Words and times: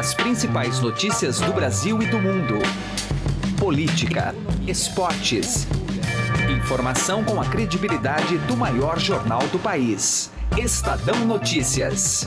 As 0.00 0.14
principais 0.14 0.80
notícias 0.80 1.40
do 1.40 1.52
Brasil 1.52 2.00
e 2.00 2.06
do 2.06 2.18
mundo. 2.18 2.54
Política, 3.58 4.34
esportes. 4.66 5.66
Informação 6.56 7.22
com 7.22 7.38
a 7.38 7.44
credibilidade 7.44 8.38
do 8.38 8.56
maior 8.56 8.98
jornal 8.98 9.46
do 9.48 9.58
país. 9.58 10.30
Estadão 10.56 11.26
Notícias. 11.26 12.26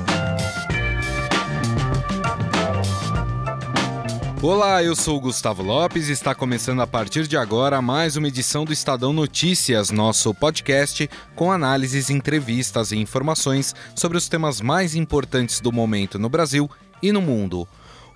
Olá, 4.39 4.83
eu 4.83 4.95
sou 4.95 5.19
Gustavo 5.19 5.63
Lopes 5.63 6.09
e 6.09 6.11
está 6.11 6.35
começando 6.35 6.81
a 6.81 6.85
partir 6.85 7.27
de 7.27 7.37
agora 7.37 7.81
mais 7.81 8.17
uma 8.17 8.27
edição 8.27 8.65
do 8.65 8.73
Estadão 8.73 9.13
Notícias, 9.13 9.89
nosso 9.89 10.31
podcast 10.35 11.09
com 11.33 11.51
análises, 11.51 12.11
entrevistas 12.11 12.91
e 12.91 12.97
informações 12.97 13.73
sobre 13.95 14.17
os 14.17 14.29
temas 14.29 14.61
mais 14.61 14.95
importantes 14.95 15.59
do 15.59 15.71
momento 15.71 16.19
no 16.19 16.29
Brasil 16.29 16.69
e 17.03 17.11
no 17.11 17.21
mundo. 17.21 17.67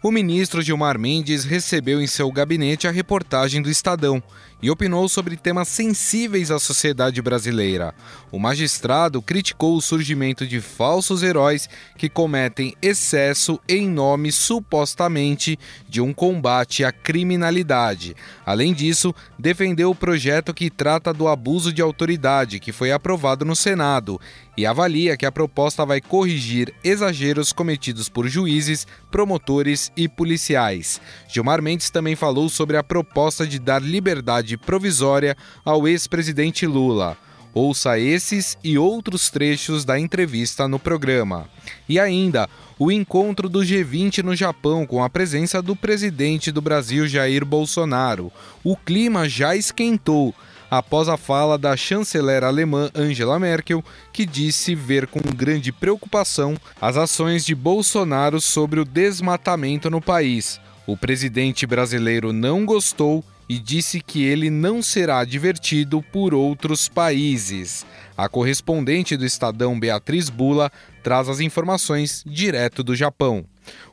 O 0.02 0.10
ministro 0.10 0.62
Gilmar 0.62 0.98
Mendes 0.98 1.44
recebeu 1.44 2.02
em 2.02 2.08
seu 2.08 2.32
gabinete 2.32 2.88
a 2.88 2.92
reportagem 2.92 3.62
do 3.62 3.70
Estadão 3.70 4.24
e 4.62 4.72
opinou 4.72 5.08
sobre 5.08 5.38
temas 5.38 5.68
sensíveis 5.68 6.50
à 6.52 6.60
sociedade 6.60 7.22
brasileira. 7.22 7.94
O 8.32 8.40
magistrado 8.40 9.22
criticou 9.22 9.76
o 9.76 9.82
surgimento 9.82 10.46
de 10.46 10.60
falsos 10.60 11.24
heróis 11.24 11.70
que 11.98 12.10
cometem 12.10 12.74
excesso 12.82 13.60
em 13.68 13.88
nome 13.88 14.32
supostamente 14.32 15.58
de 15.88 16.02
um 16.02 16.14
combate 16.14 16.84
à 16.84 16.92
criminalidade. 16.92 18.16
Além 18.46 18.74
disso, 18.74 19.14
defendeu 19.38 19.92
o 19.92 19.96
projeto 19.96 20.54
que 20.54 20.70
trata 20.70 21.14
do 21.14 21.28
abuso 21.28 21.72
de 21.72 21.82
autoridade, 21.82 22.60
que 22.60 22.72
foi 22.72 22.92
aprovado 22.92 23.46
no 23.46 23.56
Senado, 23.56 24.20
e 24.58 24.66
avalia 24.66 25.16
que 25.16 25.26
a 25.26 25.32
proposta 25.32 25.86
vai 25.86 26.02
corrigir 26.02 26.74
exageros 26.84 27.54
cometidos 27.54 28.10
por 28.10 28.28
juízes, 28.28 28.88
promotores 29.12 29.92
e 29.96 30.08
policiais. 30.10 31.00
Gilmar 31.28 31.62
Mendes 31.62 31.92
também 31.92 32.16
falou 32.16 32.50
sobre 32.50 32.76
a 32.76 32.84
proposta 32.84 33.46
de 33.46 33.60
dar 33.60 33.82
liberdade 33.82 34.47
liberdade 34.48 34.58
provisória 34.58 35.36
ao 35.66 35.88
ex-presidente 35.88 36.66
Lula. 36.66 37.18
Ouça 37.54 38.00
esses 38.00 38.58
e 38.64 38.78
outros 38.78 39.30
trechos 39.30 39.84
da 39.84 40.00
entrevista 40.00 40.68
no 40.68 40.78
programa. 40.78 41.50
E 41.90 42.00
ainda, 42.00 42.48
o 42.78 42.92
encontro 42.92 43.50
do 43.50 43.60
G20 43.60 44.24
no 44.24 44.36
Japão 44.36 44.86
com 44.86 45.04
a 45.04 45.10
presença 45.10 45.62
do 45.62 45.76
presidente 45.76 46.52
do 46.52 46.62
Brasil 46.62 47.08
Jair 47.08 47.44
Bolsonaro. 47.44 48.32
O 48.64 48.78
clima 48.78 49.28
já 49.28 49.56
esquentou 49.56 50.36
após 50.70 51.10
a 51.10 51.18
fala 51.18 51.58
da 51.58 51.76
chanceler 51.76 52.44
alemã 52.44 52.92
Angela 52.94 53.40
Merkel, 53.40 53.84
que 54.14 54.26
disse 54.26 54.76
ver 54.76 55.08
com 55.08 55.20
grande 55.22 55.72
preocupação 55.72 56.56
as 56.80 56.96
ações 56.96 57.44
de 57.44 57.56
Bolsonaro 57.56 58.40
sobre 58.40 58.80
o 58.80 58.86
desmatamento 58.86 59.90
no 59.90 60.02
país. 60.02 60.60
O 60.86 60.96
presidente 60.96 61.66
brasileiro 61.66 62.32
não 62.32 62.66
gostou 62.66 63.24
e 63.50 63.60
disse 63.60 64.02
que 64.02 64.24
ele 64.24 64.50
não 64.50 64.82
será 64.82 65.24
divertido 65.24 66.02
por 66.12 66.34
outros 66.34 66.90
países. 66.90 67.86
A 68.16 68.28
correspondente 68.28 69.16
do 69.16 69.26
Estadão 69.26 69.80
Beatriz 69.80 70.30
Bula 70.30 70.72
traz 71.04 71.30
as 71.30 71.40
informações 71.40 72.24
direto 72.26 72.84
do 72.84 72.96
Japão. 72.96 73.46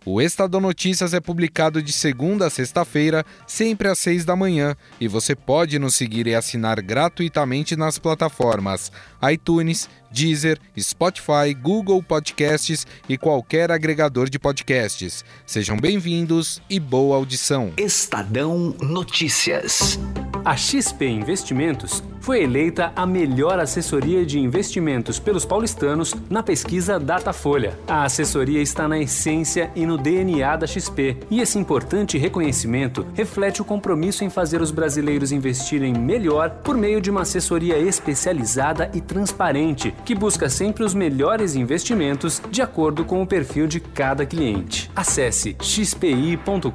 O 0.07 0.21
Estadão 0.21 0.61
Notícias 0.61 1.15
é 1.15 1.21
publicado 1.21 1.83
de 1.83 1.91
segunda 1.91 2.47
a 2.47 2.51
sexta-feira, 2.51 3.25
sempre 3.47 3.89
às 3.89 3.99
seis 3.99 4.23
da 4.23 4.37
manhã, 4.37 4.77
e 5.01 5.09
você 5.09 5.35
pode 5.35 5.79
nos 5.79 5.95
seguir 5.95 6.27
e 6.27 6.35
assinar 6.35 6.83
gratuitamente 6.83 7.75
nas 7.75 7.99
plataformas 7.99 8.93
iTunes, 9.33 9.89
Deezer, 10.11 10.59
Spotify, 10.79 11.55
Google 11.61 12.03
Podcasts 12.03 12.87
e 13.09 13.17
qualquer 13.17 13.71
agregador 13.71 14.29
de 14.29 14.39
podcasts. 14.39 15.25
Sejam 15.47 15.77
bem-vindos 15.77 16.61
e 16.69 16.79
boa 16.79 17.17
audição. 17.17 17.73
Estadão 17.77 18.77
Notícias. 18.81 19.99
A 20.45 20.57
XP 20.57 21.07
Investimentos 21.07 22.03
foi 22.21 22.43
eleita 22.43 22.93
a 22.95 23.07
melhor 23.07 23.59
assessoria 23.59 24.25
de 24.25 24.39
investimentos 24.39 25.19
pelos 25.19 25.45
paulistanos 25.45 26.15
na 26.29 26.43
pesquisa 26.43 27.01
Datafolha. 27.01 27.79
A 27.89 28.05
assessoria 28.05 28.61
está 28.61 28.87
na 28.87 28.99
essência 28.99 29.71
e 29.75 29.87
no 29.87 29.94
DNA 29.97 30.57
da 30.57 30.67
XP, 30.67 31.17
e 31.31 31.41
esse 31.41 31.59
importante 31.59 32.19
reconhecimento 32.19 33.07
reflete 33.15 33.63
o 33.63 33.65
compromisso 33.65 34.25
em 34.25 34.31
fazer 34.31 34.61
os 34.61 34.71
brasileiros 34.71 35.33
investirem 35.33 35.95
melhor 35.95 36.51
por 36.63 36.77
meio 36.77 37.01
de 37.01 37.11
uma 37.11 37.23
assessoria 37.23 37.79
especializada 37.79 38.91
e 38.95 39.01
transparente, 39.01 39.95
que 40.05 40.15
busca 40.15 40.49
sempre 40.49 40.85
os 40.85 40.95
melhores 40.95 41.55
investimentos 41.55 42.41
de 42.51 42.63
acordo 42.63 43.05
com 43.05 43.23
o 43.23 43.27
perfil 43.27 43.67
de 43.67 43.81
cada 43.81 44.27
cliente. 44.27 44.91
Acesse 44.95 45.57
xpi.com.br. 45.61 46.71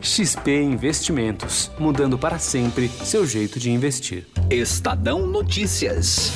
XP 0.00 0.62
Investimentos, 0.62 1.70
mudando 1.78 2.18
para 2.18 2.38
sempre 2.38 2.88
seu 2.88 3.26
jeito 3.26 3.58
de 3.58 3.70
investir. 3.70 4.26
Estadão 4.50 5.26
Notícias. 5.26 6.32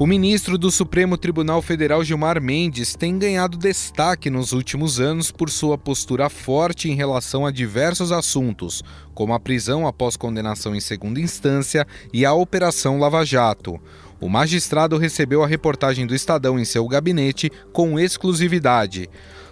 O 0.00 0.06
ministro 0.06 0.56
do 0.56 0.70
Supremo 0.70 1.18
Tribunal 1.18 1.60
Federal 1.60 2.02
Gilmar 2.02 2.40
Mendes 2.40 2.94
tem 2.94 3.18
ganhado 3.18 3.58
destaque 3.58 4.30
nos 4.30 4.50
últimos 4.50 4.98
anos 4.98 5.30
por 5.30 5.50
sua 5.50 5.76
postura 5.76 6.30
forte 6.30 6.88
em 6.88 6.94
relação 6.94 7.44
a 7.44 7.50
diversos 7.50 8.10
assuntos, 8.10 8.82
como 9.12 9.34
a 9.34 9.38
prisão 9.38 9.86
após 9.86 10.16
condenação 10.16 10.74
em 10.74 10.80
segunda 10.80 11.20
instância 11.20 11.86
e 12.14 12.24
a 12.24 12.32
Operação 12.32 12.98
Lava 12.98 13.26
Jato. 13.26 13.78
O 14.18 14.26
magistrado 14.26 14.96
recebeu 14.96 15.44
a 15.44 15.46
reportagem 15.46 16.06
do 16.06 16.14
Estadão 16.14 16.58
em 16.58 16.64
seu 16.64 16.88
gabinete 16.88 17.52
com 17.70 18.00
exclusividade 18.00 19.06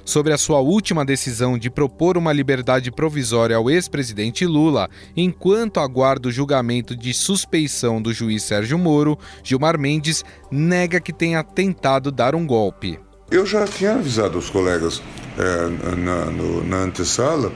sobre 0.08 0.32
a 0.32 0.38
sua 0.38 0.60
última 0.60 1.04
decisão 1.04 1.58
de 1.58 1.68
propor 1.68 2.16
uma 2.16 2.32
liberdade 2.32 2.90
provisória 2.90 3.54
ao 3.54 3.70
ex-presidente 3.70 4.46
Lula, 4.46 4.88
enquanto 5.14 5.80
aguarda 5.80 6.28
o 6.28 6.32
julgamento 6.32 6.96
de 6.96 7.12
suspeição 7.12 8.00
do 8.00 8.10
juiz 8.10 8.42
Sérgio 8.42 8.78
Moro, 8.78 9.18
Gilmar 9.44 9.78
Mendes 9.78 10.24
nega 10.50 10.98
que 10.98 11.12
tenha 11.12 11.44
tentado 11.44 12.10
dar 12.10 12.34
um 12.34 12.46
golpe. 12.46 12.98
Eu 13.30 13.44
já 13.44 13.66
tinha 13.66 13.96
avisado 13.96 14.38
os 14.38 14.48
colegas 14.48 15.02
é, 15.36 15.94
na, 15.94 16.24
na, 16.64 16.76
antessala 16.84 17.52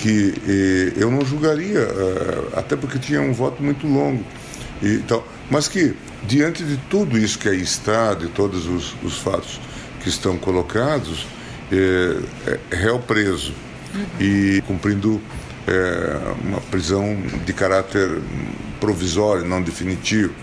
que 0.00 0.34
eh, 0.44 1.00
eu 1.00 1.08
não 1.08 1.24
julgaria, 1.24 1.78
eh, 1.78 2.48
até 2.54 2.74
porque 2.74 2.98
tinha 2.98 3.20
um 3.20 3.32
voto 3.32 3.62
muito 3.62 3.86
longo. 3.86 4.24
E, 4.82 4.94
então, 4.94 5.22
mas 5.48 5.68
que, 5.68 5.94
diante 6.26 6.64
de 6.64 6.76
tudo 6.90 7.16
isso 7.16 7.38
que 7.38 7.48
aí 7.48 7.62
está, 7.62 8.12
de 8.14 8.26
todos 8.26 8.66
os, 8.66 8.96
os 9.04 9.18
fatos 9.18 9.60
que 10.02 10.08
estão 10.08 10.36
colocados, 10.36 11.24
é, 11.72 12.18
é, 12.46 12.76
réu 12.76 12.98
preso 12.98 13.54
e 14.20 14.62
cumprindo 14.66 15.20
é, 15.66 16.18
uma 16.44 16.60
prisão 16.60 17.16
de 17.44 17.52
caráter 17.52 18.20
provisório, 18.78 19.44
não 19.46 19.62
definitivo, 19.62 20.34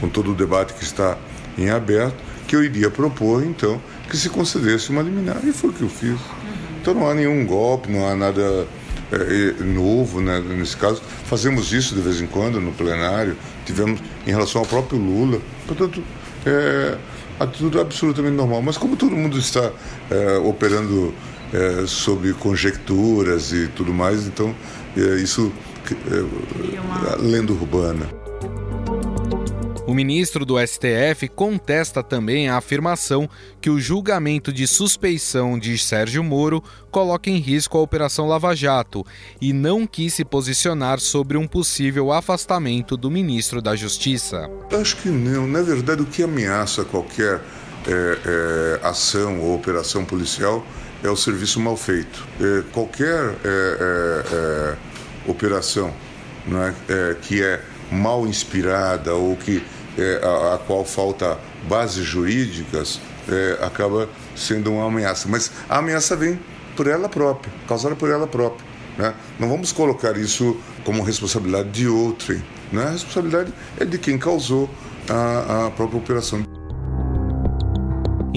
com 0.00 0.08
todo 0.08 0.32
o 0.32 0.34
debate 0.34 0.72
que 0.74 0.84
está 0.84 1.18
em 1.58 1.68
aberto, 1.68 2.16
que 2.46 2.56
eu 2.56 2.64
iria 2.64 2.90
propor, 2.90 3.44
então, 3.44 3.80
que 4.08 4.16
se 4.16 4.30
concedesse 4.30 4.90
uma 4.90 5.02
liminar. 5.02 5.40
E 5.44 5.52
foi 5.52 5.70
o 5.70 5.72
que 5.72 5.82
eu 5.82 5.88
fiz. 5.88 6.18
Então 6.80 6.94
não 6.94 7.08
há 7.08 7.14
nenhum 7.14 7.44
golpe, 7.44 7.90
não 7.90 8.08
há 8.08 8.14
nada 8.16 8.66
é, 9.12 9.62
novo 9.62 10.20
né, 10.20 10.40
nesse 10.40 10.76
caso. 10.76 11.02
Fazemos 11.24 11.72
isso 11.72 11.94
de 11.94 12.00
vez 12.00 12.20
em 12.20 12.26
quando 12.26 12.60
no 12.60 12.72
plenário, 12.72 13.36
tivemos 13.66 14.00
em 14.26 14.30
relação 14.30 14.62
ao 14.62 14.66
próprio 14.66 14.98
Lula. 14.98 15.40
Portanto, 15.66 16.02
é, 16.46 16.96
tudo 17.46 17.80
absolutamente 17.80 18.34
normal. 18.34 18.62
Mas 18.62 18.76
como 18.76 18.96
todo 18.96 19.14
mundo 19.14 19.38
está 19.38 19.70
é, 20.10 20.38
operando 20.38 21.14
é, 21.52 21.86
sob 21.86 22.32
conjecturas 22.34 23.52
e 23.52 23.68
tudo 23.68 23.92
mais, 23.92 24.26
então 24.26 24.54
é, 24.96 25.16
isso 25.16 25.52
é 26.10 27.16
lenda 27.22 27.52
urbana. 27.52 28.17
O 29.88 29.94
ministro 29.94 30.44
do 30.44 30.56
STF 30.58 31.28
contesta 31.28 32.02
também 32.02 32.46
a 32.46 32.58
afirmação 32.58 33.26
que 33.58 33.70
o 33.70 33.80
julgamento 33.80 34.52
de 34.52 34.66
suspeição 34.66 35.58
de 35.58 35.78
Sérgio 35.78 36.22
Moro 36.22 36.62
coloca 36.90 37.30
em 37.30 37.38
risco 37.38 37.78
a 37.78 37.80
Operação 37.80 38.28
Lava 38.28 38.54
Jato 38.54 39.02
e 39.40 39.50
não 39.50 39.86
quis 39.86 40.12
se 40.12 40.26
posicionar 40.26 41.00
sobre 41.00 41.38
um 41.38 41.46
possível 41.46 42.12
afastamento 42.12 42.98
do 42.98 43.10
ministro 43.10 43.62
da 43.62 43.74
Justiça. 43.74 44.50
Acho 44.78 44.94
que 44.98 45.08
não. 45.08 45.46
Na 45.46 45.62
verdade, 45.62 46.02
o 46.02 46.04
que 46.04 46.22
ameaça 46.22 46.84
qualquer 46.84 47.40
é, 47.86 48.18
é, 48.26 48.86
ação 48.86 49.40
ou 49.40 49.56
operação 49.56 50.04
policial 50.04 50.66
é 51.02 51.08
o 51.08 51.16
serviço 51.16 51.58
mal 51.60 51.78
feito. 51.78 52.28
Qualquer 52.72 53.34
é, 53.42 54.26
é, 54.32 54.76
operação 55.26 55.94
que 57.22 57.42
é 57.42 57.62
mal 57.90 58.26
inspirada 58.26 59.14
ou 59.14 59.34
que 59.34 59.62
é, 59.98 60.20
a, 60.24 60.54
a, 60.54 60.58
qual 60.58 60.84
falta 60.84 61.38
bases 61.68 62.04
jurídicas, 62.04 63.00
é, 63.28 63.58
acaba 63.62 64.08
sendo 64.34 64.72
uma 64.72 64.86
ameaça. 64.86 65.28
Mas 65.28 65.50
a 65.68 65.78
ameaça 65.78 66.16
vem 66.16 66.38
por 66.76 66.86
ela 66.86 67.08
própria, 67.08 67.52
causada 67.66 67.96
por 67.96 68.08
ela 68.08 68.26
própria. 68.26 68.66
Né? 68.96 69.14
Não 69.38 69.48
vamos 69.48 69.72
colocar 69.72 70.16
isso 70.16 70.56
como 70.84 71.02
responsabilidade 71.02 71.70
de 71.70 71.88
outrem. 71.88 72.42
Né? 72.72 72.84
A 72.84 72.90
responsabilidade 72.90 73.52
é 73.78 73.84
de 73.84 73.98
quem 73.98 74.18
causou 74.18 74.70
a, 75.08 75.66
a 75.66 75.70
própria 75.70 75.98
operação. 75.98 76.57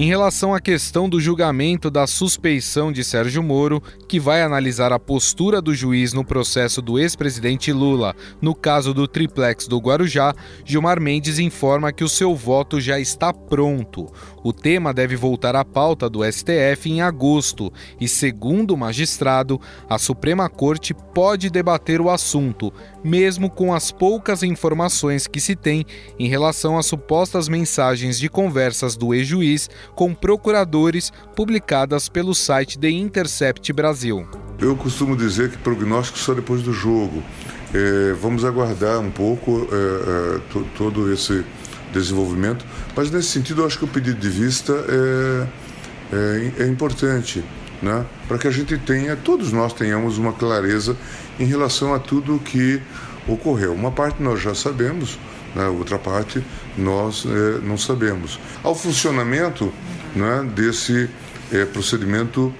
Em 0.01 0.07
relação 0.07 0.51
à 0.51 0.59
questão 0.59 1.07
do 1.07 1.21
julgamento 1.21 1.91
da 1.91 2.07
suspeição 2.07 2.91
de 2.91 3.03
Sérgio 3.03 3.43
Moro, 3.43 3.79
que 4.07 4.19
vai 4.19 4.41
analisar 4.41 4.91
a 4.91 4.97
postura 4.97 5.61
do 5.61 5.75
juiz 5.75 6.11
no 6.11 6.25
processo 6.25 6.81
do 6.81 6.97
ex-presidente 6.97 7.71
Lula, 7.71 8.15
no 8.41 8.55
caso 8.55 8.95
do 8.95 9.07
triplex 9.07 9.67
do 9.67 9.77
Guarujá, 9.77 10.33
Gilmar 10.65 10.99
Mendes 10.99 11.37
informa 11.37 11.93
que 11.93 12.03
o 12.03 12.09
seu 12.09 12.35
voto 12.35 12.81
já 12.81 12.99
está 12.99 13.31
pronto. 13.31 14.11
O 14.43 14.51
tema 14.51 14.93
deve 14.93 15.15
voltar 15.15 15.55
à 15.55 15.63
pauta 15.63 16.09
do 16.09 16.23
STF 16.23 16.89
em 16.89 17.01
agosto 17.01 17.71
e, 17.99 18.07
segundo 18.07 18.73
o 18.73 18.77
magistrado, 18.77 19.61
a 19.89 19.97
Suprema 19.97 20.49
Corte 20.49 20.93
pode 20.93 21.49
debater 21.49 22.01
o 22.01 22.09
assunto, 22.09 22.73
mesmo 23.03 23.49
com 23.49 23.73
as 23.73 23.91
poucas 23.91 24.41
informações 24.41 25.27
que 25.27 25.39
se 25.39 25.55
tem 25.55 25.85
em 26.17 26.27
relação 26.27 26.77
às 26.77 26.85
supostas 26.85 27.47
mensagens 27.47 28.17
de 28.17 28.29
conversas 28.29 28.95
do 28.95 29.13
ex-juiz 29.13 29.69
com 29.95 30.13
procuradores 30.13 31.11
publicadas 31.35 32.09
pelo 32.09 32.33
site 32.33 32.79
The 32.79 32.89
Intercept 32.89 33.71
Brasil. 33.73 34.27
Eu 34.59 34.75
costumo 34.75 35.15
dizer 35.15 35.49
que 35.49 35.57
prognóstico 35.57 36.19
só 36.19 36.33
depois 36.33 36.61
do 36.61 36.71
jogo. 36.71 37.23
É, 37.73 38.13
vamos 38.13 38.43
aguardar 38.43 38.99
um 38.99 39.09
pouco 39.09 39.67
é, 39.71 40.37
é, 40.57 40.63
todo 40.77 41.11
esse 41.11 41.43
desenvolvimento, 41.91 42.65
mas 42.95 43.11
nesse 43.11 43.29
sentido 43.29 43.61
eu 43.61 43.65
acho 43.65 43.77
que 43.77 43.85
o 43.85 43.87
pedido 43.87 44.19
de 44.19 44.29
vista 44.29 44.73
é, 44.73 45.47
é, 46.13 46.63
é 46.63 46.67
importante, 46.67 47.43
né? 47.81 48.05
para 48.27 48.37
que 48.37 48.47
a 48.47 48.51
gente 48.51 48.77
tenha, 48.77 49.15
todos 49.15 49.51
nós 49.51 49.73
tenhamos 49.73 50.17
uma 50.17 50.33
clareza 50.33 50.95
em 51.39 51.45
relação 51.45 51.93
a 51.93 51.99
tudo 51.99 52.35
o 52.35 52.39
que 52.39 52.81
ocorreu. 53.27 53.73
Uma 53.73 53.91
parte 53.91 54.21
nós 54.21 54.41
já 54.41 54.55
sabemos, 54.55 55.19
né? 55.55 55.67
outra 55.67 55.97
parte 55.97 56.43
nós 56.77 57.25
é, 57.25 57.59
não 57.65 57.77
sabemos. 57.77 58.39
Ao 58.63 58.75
funcionamento 58.75 59.71
né, 60.15 60.47
desse 60.55 61.09
é, 61.51 61.65
procedimento 61.65 62.53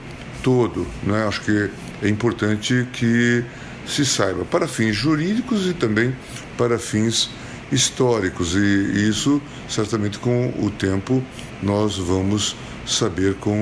todo, 0.44 0.88
né? 1.04 1.26
acho 1.28 1.42
que 1.42 1.70
é 2.02 2.10
importante 2.10 2.88
que 2.94 3.44
se 3.86 4.06
saiba 4.06 4.46
para 4.46 4.68
fins 4.68 4.96
jurídicos 4.96 5.68
e 5.68 5.74
também 5.74 6.16
para 6.58 6.78
fins 6.80 7.30
históricos 7.72 8.56
e 8.56 9.10
isso 9.10 9.42
certamente 9.68 10.20
com 10.20 10.54
o 10.60 10.70
tempo 10.70 11.24
nós 11.62 11.98
vamos 11.98 12.56
saber 12.86 13.36
com 13.36 13.54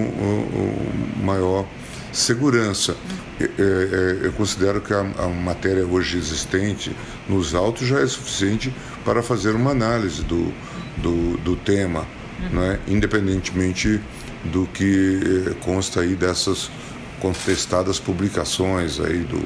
maior 1.22 1.66
segurança. 2.12 2.96
É, 3.40 3.44
é, 3.44 4.26
eu 4.26 4.34
considero 4.34 4.82
que 4.82 4.94
a, 4.94 5.04
matéria 5.28 5.86
hoje 5.86 6.18
existente 6.18 6.96
nos 7.28 7.56
autos 7.56 7.88
já 7.88 8.00
é 8.00 8.08
suficiente 8.08 8.74
para 9.06 9.22
fazer 9.22 9.56
uma 9.56 9.72
análise 9.72 10.24
do, 10.24 10.52
do, 10.98 11.38
do 11.38 11.56
tema, 11.56 12.06
uhum. 12.42 12.60
né? 12.60 12.80
independentemente 12.88 14.02
do 14.46 14.66
que 14.68 15.20
eh, 15.50 15.54
consta 15.62 16.00
aí 16.00 16.16
dessas 16.16 16.72
contestadas 17.20 18.00
publicações 18.00 18.98
aí 19.00 19.20
do 19.20 19.42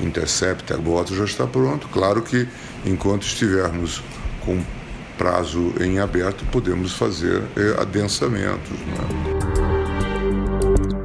Intercept, 0.00 0.72
o 0.72 0.98
auto 0.98 1.14
já 1.14 1.24
está 1.24 1.46
pronto. 1.46 1.88
Claro 1.88 2.22
que 2.22 2.48
enquanto 2.84 3.22
estivermos 3.22 4.02
com 4.44 4.62
prazo 5.16 5.72
em 5.80 5.98
aberto, 5.98 6.44
podemos 6.46 6.92
fazer 6.92 7.42
eh, 7.56 7.80
adensamentos. 7.80 8.70
Né? 8.70 9.52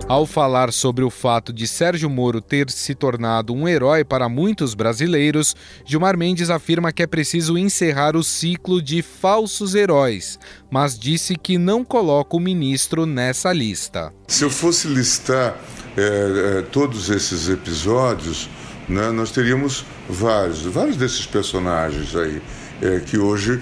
Ao 0.07 0.25
falar 0.25 0.71
sobre 0.71 1.03
o 1.03 1.09
fato 1.09 1.51
de 1.51 1.67
Sérgio 1.67 2.09
Moro 2.09 2.39
ter 2.39 2.69
se 2.71 2.95
tornado 2.95 3.53
um 3.53 3.67
herói 3.67 4.05
para 4.05 4.29
muitos 4.29 4.73
brasileiros, 4.73 5.53
Gilmar 5.85 6.17
Mendes 6.17 6.49
afirma 6.49 6.93
que 6.93 7.03
é 7.03 7.07
preciso 7.07 7.57
encerrar 7.57 8.15
o 8.15 8.23
ciclo 8.23 8.81
de 8.81 9.01
falsos 9.01 9.75
heróis, 9.75 10.39
mas 10.71 10.97
disse 10.97 11.35
que 11.35 11.57
não 11.57 11.83
coloca 11.83 12.37
o 12.37 12.39
ministro 12.39 13.05
nessa 13.05 13.51
lista. 13.51 14.13
Se 14.29 14.45
eu 14.45 14.49
fosse 14.49 14.87
listar 14.87 15.57
é, 15.97 16.59
é, 16.59 16.61
todos 16.61 17.09
esses 17.09 17.49
episódios, 17.49 18.49
né, 18.87 19.11
nós 19.11 19.31
teríamos 19.31 19.85
vários, 20.09 20.61
vários 20.63 20.97
desses 20.97 21.25
personagens 21.25 22.15
aí, 22.15 22.41
é, 22.81 22.99
que 22.99 23.17
hoje 23.17 23.61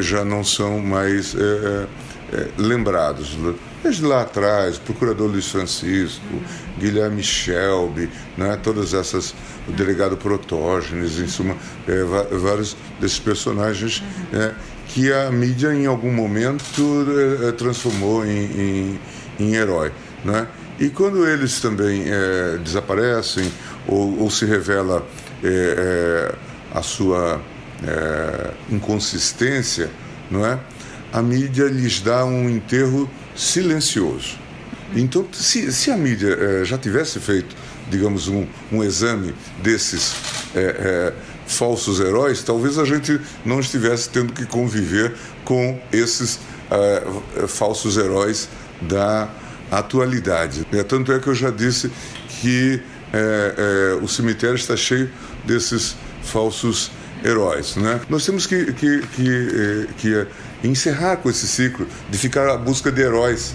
já 0.00 0.22
não 0.22 0.44
são 0.44 0.80
mais 0.80 1.34
lembrados 2.58 3.38
desde 3.82 4.04
lá 4.04 4.22
atrás, 4.22 4.78
procurador 4.78 5.28
Luiz 5.28 5.48
Francisco, 5.48 6.22
Guilherme 6.78 7.22
Shelby, 7.22 8.08
né, 8.36 8.58
todas 8.62 8.94
essas, 8.94 9.34
o 9.68 9.72
delegado 9.72 10.16
Protógenes, 10.16 11.18
em 11.18 11.26
suma, 11.26 11.56
é, 11.88 12.04
vários 12.36 12.76
desses 13.00 13.18
personagens 13.18 14.02
é, 14.32 14.52
que 14.88 15.12
a 15.12 15.30
mídia 15.30 15.74
em 15.74 15.86
algum 15.86 16.12
momento 16.12 17.06
é, 17.42 17.48
é, 17.48 17.52
transformou 17.52 18.24
em, 18.24 18.44
em, 18.44 19.00
em, 19.40 19.54
herói. 19.54 19.90
Né? 20.24 20.46
E 20.78 20.88
quando 20.88 21.26
eles 21.26 21.60
também 21.60 22.04
é, 22.06 22.58
desaparecem 22.58 23.50
ou, 23.86 24.20
ou, 24.20 24.30
se 24.30 24.44
revela 24.44 25.06
é, 25.42 26.34
a 26.72 26.82
sua 26.82 27.40
inconsistência, 28.70 29.90
não 30.30 30.46
é? 30.46 30.58
a 31.12 31.20
mídia 31.20 31.66
lhes 31.66 32.00
dá 32.00 32.24
um 32.24 32.48
enterro 32.48 33.08
silencioso. 33.36 34.38
Então, 34.94 35.26
se, 35.32 35.70
se 35.72 35.90
a 35.90 35.96
mídia 35.96 36.36
eh, 36.38 36.64
já 36.64 36.78
tivesse 36.78 37.20
feito, 37.20 37.54
digamos, 37.90 38.28
um, 38.28 38.46
um 38.70 38.82
exame 38.82 39.34
desses 39.62 40.14
eh, 40.54 41.12
falsos 41.46 42.00
heróis, 42.00 42.42
talvez 42.42 42.78
a 42.78 42.84
gente 42.84 43.20
não 43.44 43.60
estivesse 43.60 44.08
tendo 44.08 44.32
que 44.32 44.46
conviver 44.46 45.14
com 45.44 45.78
esses 45.92 46.38
falsos 47.48 47.98
heróis 47.98 48.48
da 48.80 49.28
atualidade. 49.70 50.66
É, 50.72 50.82
tanto 50.82 51.12
é 51.12 51.18
que 51.18 51.26
eu 51.26 51.34
já 51.34 51.50
disse 51.50 51.90
que 52.40 52.80
o 54.02 54.08
cemitério 54.08 54.56
está 54.56 54.76
cheio 54.76 55.10
desses 55.44 55.96
falsos 56.22 56.90
heróis. 57.24 57.76
Né? 57.76 58.00
Nós 58.08 58.24
temos 58.24 58.46
que, 58.46 58.72
que, 58.72 59.00
que, 59.08 59.88
que 59.98 60.26
encerrar 60.64 61.16
com 61.16 61.30
esse 61.30 61.46
ciclo 61.46 61.86
de 62.10 62.18
ficar 62.18 62.48
à 62.48 62.56
busca 62.56 62.90
de 62.90 63.02
heróis. 63.02 63.54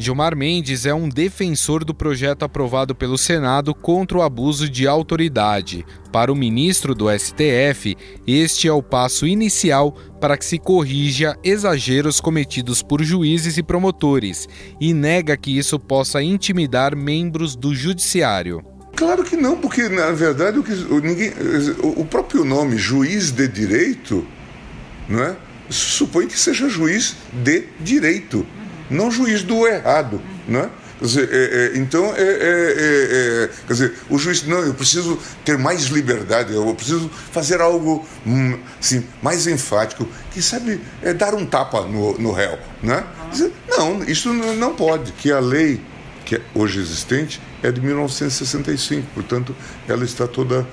Gilmar 0.00 0.34
Mendes 0.34 0.86
é 0.86 0.94
um 0.94 1.10
defensor 1.10 1.84
do 1.84 1.94
projeto 1.94 2.42
aprovado 2.42 2.94
pelo 2.94 3.18
Senado 3.18 3.74
contra 3.74 4.16
o 4.16 4.22
abuso 4.22 4.66
de 4.66 4.88
autoridade. 4.88 5.84
Para 6.10 6.32
o 6.32 6.34
ministro 6.34 6.94
do 6.94 7.06
STF, 7.10 7.94
este 8.26 8.66
é 8.66 8.72
o 8.72 8.82
passo 8.82 9.26
inicial 9.26 9.92
para 10.18 10.38
que 10.38 10.46
se 10.46 10.58
corrija 10.58 11.36
exageros 11.44 12.18
cometidos 12.18 12.82
por 12.82 13.02
juízes 13.04 13.58
e 13.58 13.62
promotores 13.62 14.48
e 14.80 14.94
nega 14.94 15.36
que 15.36 15.58
isso 15.58 15.78
possa 15.78 16.22
intimidar 16.22 16.96
membros 16.96 17.54
do 17.54 17.74
judiciário. 17.74 18.64
Claro 18.96 19.22
que 19.22 19.36
não, 19.36 19.58
porque 19.58 19.86
na 19.90 20.12
verdade 20.12 20.58
o, 20.58 20.62
que, 20.62 20.72
o, 20.72 20.98
ninguém, 20.98 21.30
o 21.82 22.06
próprio 22.06 22.42
nome 22.42 22.78
juiz 22.78 23.30
de 23.30 23.46
direito 23.46 24.26
não 25.06 25.22
é? 25.22 25.36
supõe 25.68 26.26
que 26.26 26.38
seja 26.38 26.70
juiz 26.70 27.16
de 27.32 27.64
direito, 27.78 28.46
não 28.90 29.10
juiz 29.10 29.42
do 29.42 29.66
errado. 29.66 30.20
Não 30.48 30.60
é? 30.60 30.70
Quer 31.00 31.06
dizer, 31.06 31.28
é, 31.32 31.36
é, 31.36 31.78
então, 31.78 32.14
é, 32.14 32.20
é, 32.20 32.24
é, 32.24 33.44
é, 33.44 33.50
quer 33.66 33.72
dizer, 33.72 33.94
o 34.10 34.18
juiz, 34.18 34.42
não, 34.46 34.58
eu 34.58 34.74
preciso 34.74 35.18
ter 35.46 35.56
mais 35.56 35.84
liberdade, 35.84 36.52
eu 36.52 36.74
preciso 36.74 37.10
fazer 37.32 37.62
algo 37.62 38.06
hum, 38.26 38.58
assim, 38.78 39.02
mais 39.22 39.46
enfático, 39.46 40.06
que 40.30 40.42
sabe 40.42 40.78
é 41.02 41.14
dar 41.14 41.34
um 41.34 41.46
tapa 41.46 41.80
no, 41.86 42.18
no 42.18 42.32
réu. 42.32 42.58
Né? 42.82 43.02
Dizer, 43.32 43.50
não, 43.66 44.04
isso 44.04 44.30
não 44.30 44.74
pode, 44.74 45.12
que 45.12 45.32
a 45.32 45.40
lei 45.40 45.80
que 46.26 46.36
é 46.36 46.40
hoje 46.54 46.78
existente 46.78 47.40
é 47.62 47.72
de 47.72 47.80
1965, 47.80 49.06
portanto, 49.14 49.56
ela 49.88 50.04
está 50.04 50.28
toda 50.28 50.66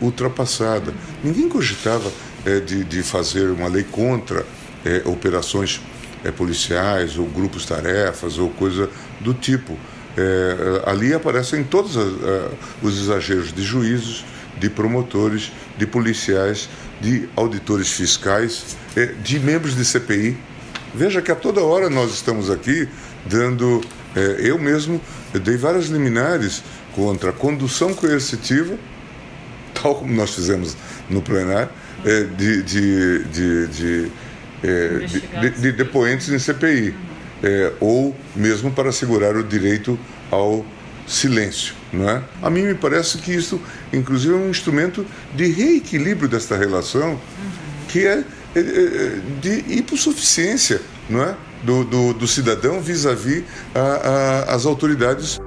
ultrapassada. 0.00 0.94
Ninguém 1.22 1.48
cogitava 1.48 2.10
de, 2.64 2.84
de, 2.84 3.02
fazer 3.02 3.50
uma 3.50 3.68
lei 3.68 3.84
contra 3.84 4.46
operações 5.04 5.82
é, 6.26 6.32
policiais 6.32 7.18
ou 7.18 7.26
grupos 7.26 7.64
tarefas 7.64 8.38
ou 8.38 8.50
coisa 8.50 8.90
do 9.20 9.32
tipo. 9.32 9.76
É, 10.16 10.82
ali 10.86 11.12
aparecem 11.12 11.62
todos 11.62 11.94
os 12.82 12.98
exageros 12.98 13.52
de 13.52 13.62
juízes, 13.62 14.24
de 14.58 14.70
promotores, 14.70 15.52
de 15.76 15.86
policiais, 15.86 16.68
de 17.00 17.28
auditores 17.36 17.92
fiscais, 17.92 18.76
é, 18.96 19.06
de 19.06 19.38
membros 19.38 19.76
de 19.76 19.84
CPI. 19.84 20.36
Veja 20.94 21.20
que 21.20 21.30
a 21.30 21.34
toda 21.34 21.60
hora 21.60 21.90
nós 21.90 22.12
estamos 22.12 22.50
aqui 22.50 22.88
dando. 23.26 23.82
É, 24.14 24.48
eu 24.48 24.58
mesmo 24.58 25.00
dei 25.44 25.56
várias 25.56 25.86
liminares 25.86 26.62
contra 26.94 27.30
a 27.30 27.32
condução 27.32 27.92
coercitiva, 27.92 28.78
tal 29.74 29.96
como 29.96 30.14
nós 30.14 30.34
fizemos 30.34 30.74
no 31.10 31.20
plenário, 31.20 31.68
é, 32.04 32.22
de, 32.22 32.62
de, 32.62 33.24
de, 33.24 33.66
de, 33.66 34.12
é, 34.66 35.06
de, 35.40 35.50
de, 35.50 35.72
depoentes 35.72 36.28
em 36.28 36.38
CPI, 36.38 36.94
é, 37.42 37.72
ou 37.78 38.16
mesmo 38.34 38.72
para 38.72 38.88
assegurar 38.88 39.36
o 39.36 39.44
direito 39.44 39.98
ao 40.30 40.66
silêncio. 41.06 41.74
Não 41.92 42.08
é? 42.08 42.22
A 42.42 42.50
mim 42.50 42.62
me 42.62 42.74
parece 42.74 43.18
que 43.18 43.32
isso, 43.32 43.60
inclusive, 43.92 44.34
é 44.34 44.36
um 44.36 44.50
instrumento 44.50 45.06
de 45.34 45.46
reequilíbrio 45.46 46.28
desta 46.28 46.56
relação, 46.56 47.20
que 47.88 48.06
é, 48.06 48.24
é, 48.54 48.58
é 48.58 49.20
de 49.40 49.78
hipossuficiência 49.78 50.80
não 51.08 51.22
é? 51.22 51.36
do, 51.62 51.84
do, 51.84 52.12
do 52.12 52.26
cidadão 52.26 52.80
vis-à-vis 52.80 53.42
-vis 53.42 54.48
as 54.48 54.66
autoridades. 54.66 55.40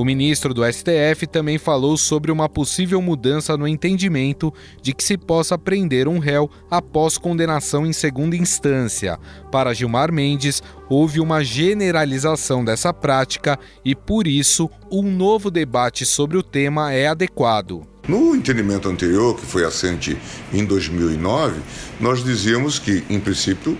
O 0.00 0.04
ministro 0.04 0.54
do 0.54 0.62
STF 0.64 1.26
também 1.26 1.58
falou 1.58 1.94
sobre 1.94 2.32
uma 2.32 2.48
possível 2.48 3.02
mudança 3.02 3.54
no 3.54 3.68
entendimento 3.68 4.50
de 4.80 4.94
que 4.94 5.04
se 5.04 5.18
possa 5.18 5.58
prender 5.58 6.08
um 6.08 6.18
réu 6.18 6.50
após 6.70 7.18
condenação 7.18 7.86
em 7.86 7.92
segunda 7.92 8.34
instância. 8.34 9.18
Para 9.52 9.74
Gilmar 9.74 10.10
Mendes, 10.10 10.62
houve 10.88 11.20
uma 11.20 11.44
generalização 11.44 12.64
dessa 12.64 12.94
prática 12.94 13.58
e, 13.84 13.94
por 13.94 14.26
isso, 14.26 14.70
um 14.90 15.02
novo 15.02 15.50
debate 15.50 16.06
sobre 16.06 16.38
o 16.38 16.42
tema 16.42 16.94
é 16.94 17.06
adequado. 17.06 17.86
No 18.08 18.34
entendimento 18.34 18.88
anterior, 18.88 19.36
que 19.36 19.44
foi 19.44 19.66
assente 19.66 20.16
em 20.50 20.64
2009, 20.64 21.60
nós 22.00 22.24
dizíamos 22.24 22.78
que, 22.78 23.04
em 23.10 23.20
princípio, 23.20 23.76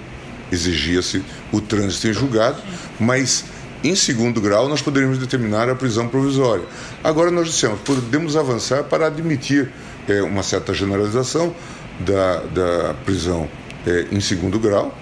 exigia-se 0.52 1.22
o 1.50 1.62
trânsito 1.62 2.08
em 2.08 2.12
julgado, 2.12 2.60
mas 2.98 3.42
em 3.82 3.94
segundo 3.94 4.40
grau, 4.40 4.68
nós 4.68 4.82
poderíamos 4.82 5.18
determinar 5.18 5.68
a 5.68 5.74
prisão 5.74 6.06
provisória. 6.06 6.64
Agora, 7.02 7.30
nós 7.30 7.46
dissemos, 7.46 7.80
podemos 7.80 8.36
avançar 8.36 8.84
para 8.84 9.06
admitir 9.06 9.70
é, 10.08 10.20
uma 10.22 10.42
certa 10.42 10.74
generalização 10.74 11.54
da, 12.00 12.40
da 12.40 12.94
prisão 13.04 13.48
é, 13.86 14.06
em 14.12 14.20
segundo 14.20 14.58
grau, 14.58 14.94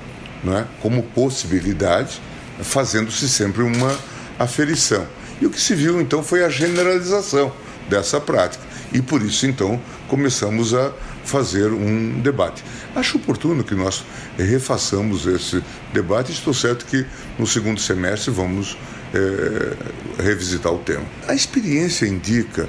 é, 0.47 0.65
como 0.81 1.03
possibilidade, 1.03 2.21
fazendo-se 2.61 3.29
sempre 3.29 3.63
uma 3.63 3.97
aferição. 4.39 5.07
E 5.41 5.47
o 5.47 5.51
que 5.51 5.61
se 5.61 5.75
viu, 5.75 6.01
então, 6.01 6.23
foi 6.23 6.45
a 6.45 6.49
generalização 6.49 7.53
dessa 7.89 8.21
prática. 8.21 8.63
E 8.93 9.03
por 9.03 9.23
isso, 9.23 9.47
então, 9.47 9.81
começamos 10.09 10.75
a 10.75 10.93
fazer 11.29 11.73
um 11.73 12.21
debate. 12.21 12.65
Acho 12.97 13.19
oportuno 13.19 13.63
que 13.63 13.75
nós 13.75 14.05
refaçamos 14.37 15.27
esse 15.27 15.63
debate. 15.93 16.33
Estou 16.33 16.55
certo 16.55 16.87
que 16.87 17.07
no 17.39 17.47
segundo 17.47 17.81
semestre 17.81 18.31
vamos 18.31 18.77
é, 19.15 20.23
revisitar 20.23 20.73
o 20.73 20.79
tema. 20.79 21.05
A 21.27 21.35
experiência 21.35 22.07
indica 22.07 22.69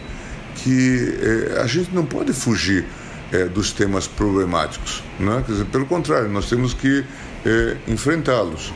que 0.56 1.18
é, 1.56 1.62
a 1.62 1.68
gente 1.68 1.94
não 1.94 2.06
pode 2.06 2.34
fugir 2.34 2.86
é, 3.32 3.46
dos 3.46 3.72
temas 3.72 4.08
problemáticos. 4.08 5.04
Né? 5.20 5.44
Dizer, 5.48 5.66
pelo 5.66 5.86
contrário, 5.86 6.30
nós 6.30 6.50
temos 6.50 6.74
que 6.74 7.04
enfrentá-los. 7.88 8.74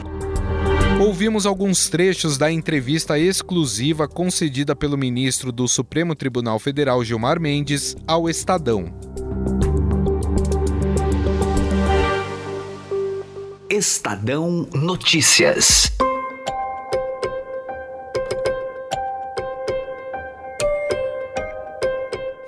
Ouvimos 1.01 1.45
alguns 1.45 1.89
trechos 1.89 2.37
da 2.37 2.49
entrevista 2.49 3.19
exclusiva 3.19 4.07
concedida 4.07 4.73
pelo 4.73 4.97
ministro 4.97 5.51
do 5.51 5.67
Supremo 5.67 6.15
Tribunal 6.15 6.59
Federal 6.59 7.03
Gilmar 7.03 7.41
Mendes 7.41 7.97
ao 8.07 8.29
Estadão. 8.29 9.12
Estadão 13.73 14.67
Notícias. 14.71 15.91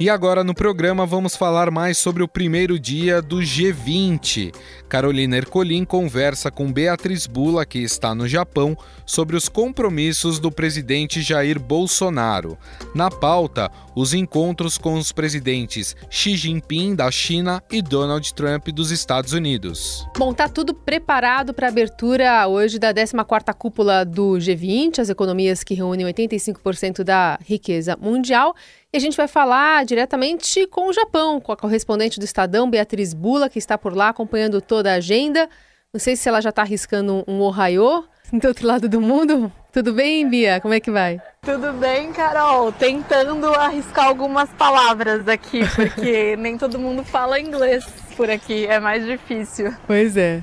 E 0.06 0.10
agora 0.12 0.44
no 0.44 0.54
programa 0.54 1.04
vamos 1.04 1.36
falar 1.36 1.72
mais 1.72 1.98
sobre 1.98 2.22
o 2.22 2.28
primeiro 2.28 2.78
dia 2.78 3.24
do 3.24 3.38
G20. 3.38 4.54
Carolina 4.88 5.36
Ercolim 5.36 5.84
conversa 5.84 6.52
com 6.52 6.72
Beatriz 6.72 7.26
Bula, 7.26 7.66
que 7.66 7.80
está 7.80 8.14
no 8.14 8.28
Japão, 8.28 8.78
sobre 9.04 9.36
os 9.36 9.50
compromissos 9.50 10.40
do 10.40 10.52
presidente 10.52 11.24
Jair 11.24 11.60
Bolsonaro. 11.60 12.56
Na 12.94 13.10
pauta, 13.10 13.72
os 13.96 14.14
encontros 14.14 14.78
com 14.78 14.94
os 14.94 15.12
presidentes 15.12 15.96
Xi 16.08 16.38
Jinping 16.38 16.94
da 16.94 17.10
China 17.10 17.64
e 17.72 17.82
Donald 17.82 18.32
Trump 18.36 18.68
dos 18.68 18.92
Estados 18.92 19.34
Unidos. 19.34 20.08
Bom, 20.16 20.36
tá 20.36 20.48
tudo 20.48 20.76
preparado 20.76 21.52
para 21.52 21.66
a 21.66 21.72
abertura 21.72 22.48
hoje 22.48 22.78
da 22.78 22.94
14ª 22.94 23.56
cúpula 23.56 24.06
do 24.06 24.34
G20, 24.34 25.00
as 25.00 25.10
economias 25.10 25.64
que 25.64 25.74
reúnem 25.74 26.06
85% 26.06 27.04
da 27.04 27.40
riqueza 27.44 27.98
mundial. 28.00 28.54
E 28.96 28.98
a 28.98 29.02
gente 29.02 29.18
vai 29.18 29.28
falar 29.28 29.84
diretamente 29.84 30.66
com 30.68 30.88
o 30.88 30.94
Japão, 30.94 31.42
com 31.42 31.52
a 31.52 31.58
correspondente 31.58 32.18
do 32.18 32.24
Estadão, 32.24 32.70
Beatriz 32.70 33.14
Bula, 33.14 33.50
que 33.50 33.60
está 33.60 33.78
por 33.78 33.94
lá 33.94 34.08
acompanhando 34.08 34.62
toda 34.62 34.90
a 34.90 34.96
agenda. 34.96 35.50
Não 35.92 36.00
sei 36.00 36.16
se 36.16 36.30
ela 36.30 36.40
já 36.40 36.48
está 36.48 36.62
arriscando 36.62 37.22
um 37.28 37.42
Ohio 37.42 38.06
do 38.32 38.48
outro 38.48 38.66
lado 38.66 38.88
do 38.88 39.02
mundo. 39.02 39.52
Tudo 39.74 39.92
bem, 39.92 40.30
Bia? 40.30 40.62
Como 40.62 40.74
é 40.74 40.80
que 40.80 40.90
vai? 40.90 41.20
Tudo 41.42 41.74
bem, 41.74 42.14
Carol. 42.14 42.72
Tentando 42.72 43.48
arriscar 43.48 44.06
algumas 44.06 44.50
palavras 44.52 45.28
aqui, 45.28 45.60
porque 45.76 46.36
nem 46.40 46.58
todo 46.58 46.80
mundo 46.80 47.04
fala 47.04 47.38
inglês 47.38 47.86
por 48.16 48.30
aqui, 48.30 48.66
é 48.66 48.80
mais 48.80 49.06
difícil. 49.06 49.76
Pois 49.86 50.16
é. 50.16 50.42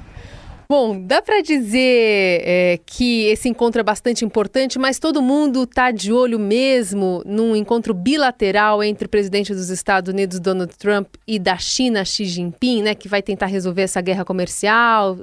Bom, 0.72 0.98
dá 0.98 1.20
para 1.20 1.42
dizer 1.42 2.40
é, 2.46 2.80
que 2.86 3.26
esse 3.26 3.46
encontro 3.46 3.78
é 3.78 3.84
bastante 3.84 4.24
importante, 4.24 4.78
mas 4.78 4.98
todo 4.98 5.20
mundo 5.20 5.64
está 5.64 5.90
de 5.90 6.10
olho 6.14 6.38
mesmo 6.38 7.22
num 7.26 7.54
encontro 7.54 7.92
bilateral 7.92 8.82
entre 8.82 9.04
o 9.04 9.08
presidente 9.10 9.52
dos 9.52 9.68
Estados 9.68 10.10
Unidos, 10.10 10.40
Donald 10.40 10.74
Trump, 10.78 11.08
e 11.28 11.38
da 11.38 11.58
China, 11.58 12.02
Xi 12.06 12.24
Jinping, 12.24 12.84
né, 12.84 12.94
que 12.94 13.06
vai 13.06 13.20
tentar 13.20 13.48
resolver 13.48 13.82
essa 13.82 14.00
guerra 14.00 14.24
comercial 14.24 15.18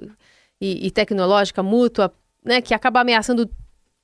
e, 0.62 0.86
e 0.86 0.92
tecnológica 0.92 1.64
mútua, 1.64 2.14
né, 2.46 2.62
que 2.62 2.76
acaba 2.76 3.02
ameaçando 3.02 3.50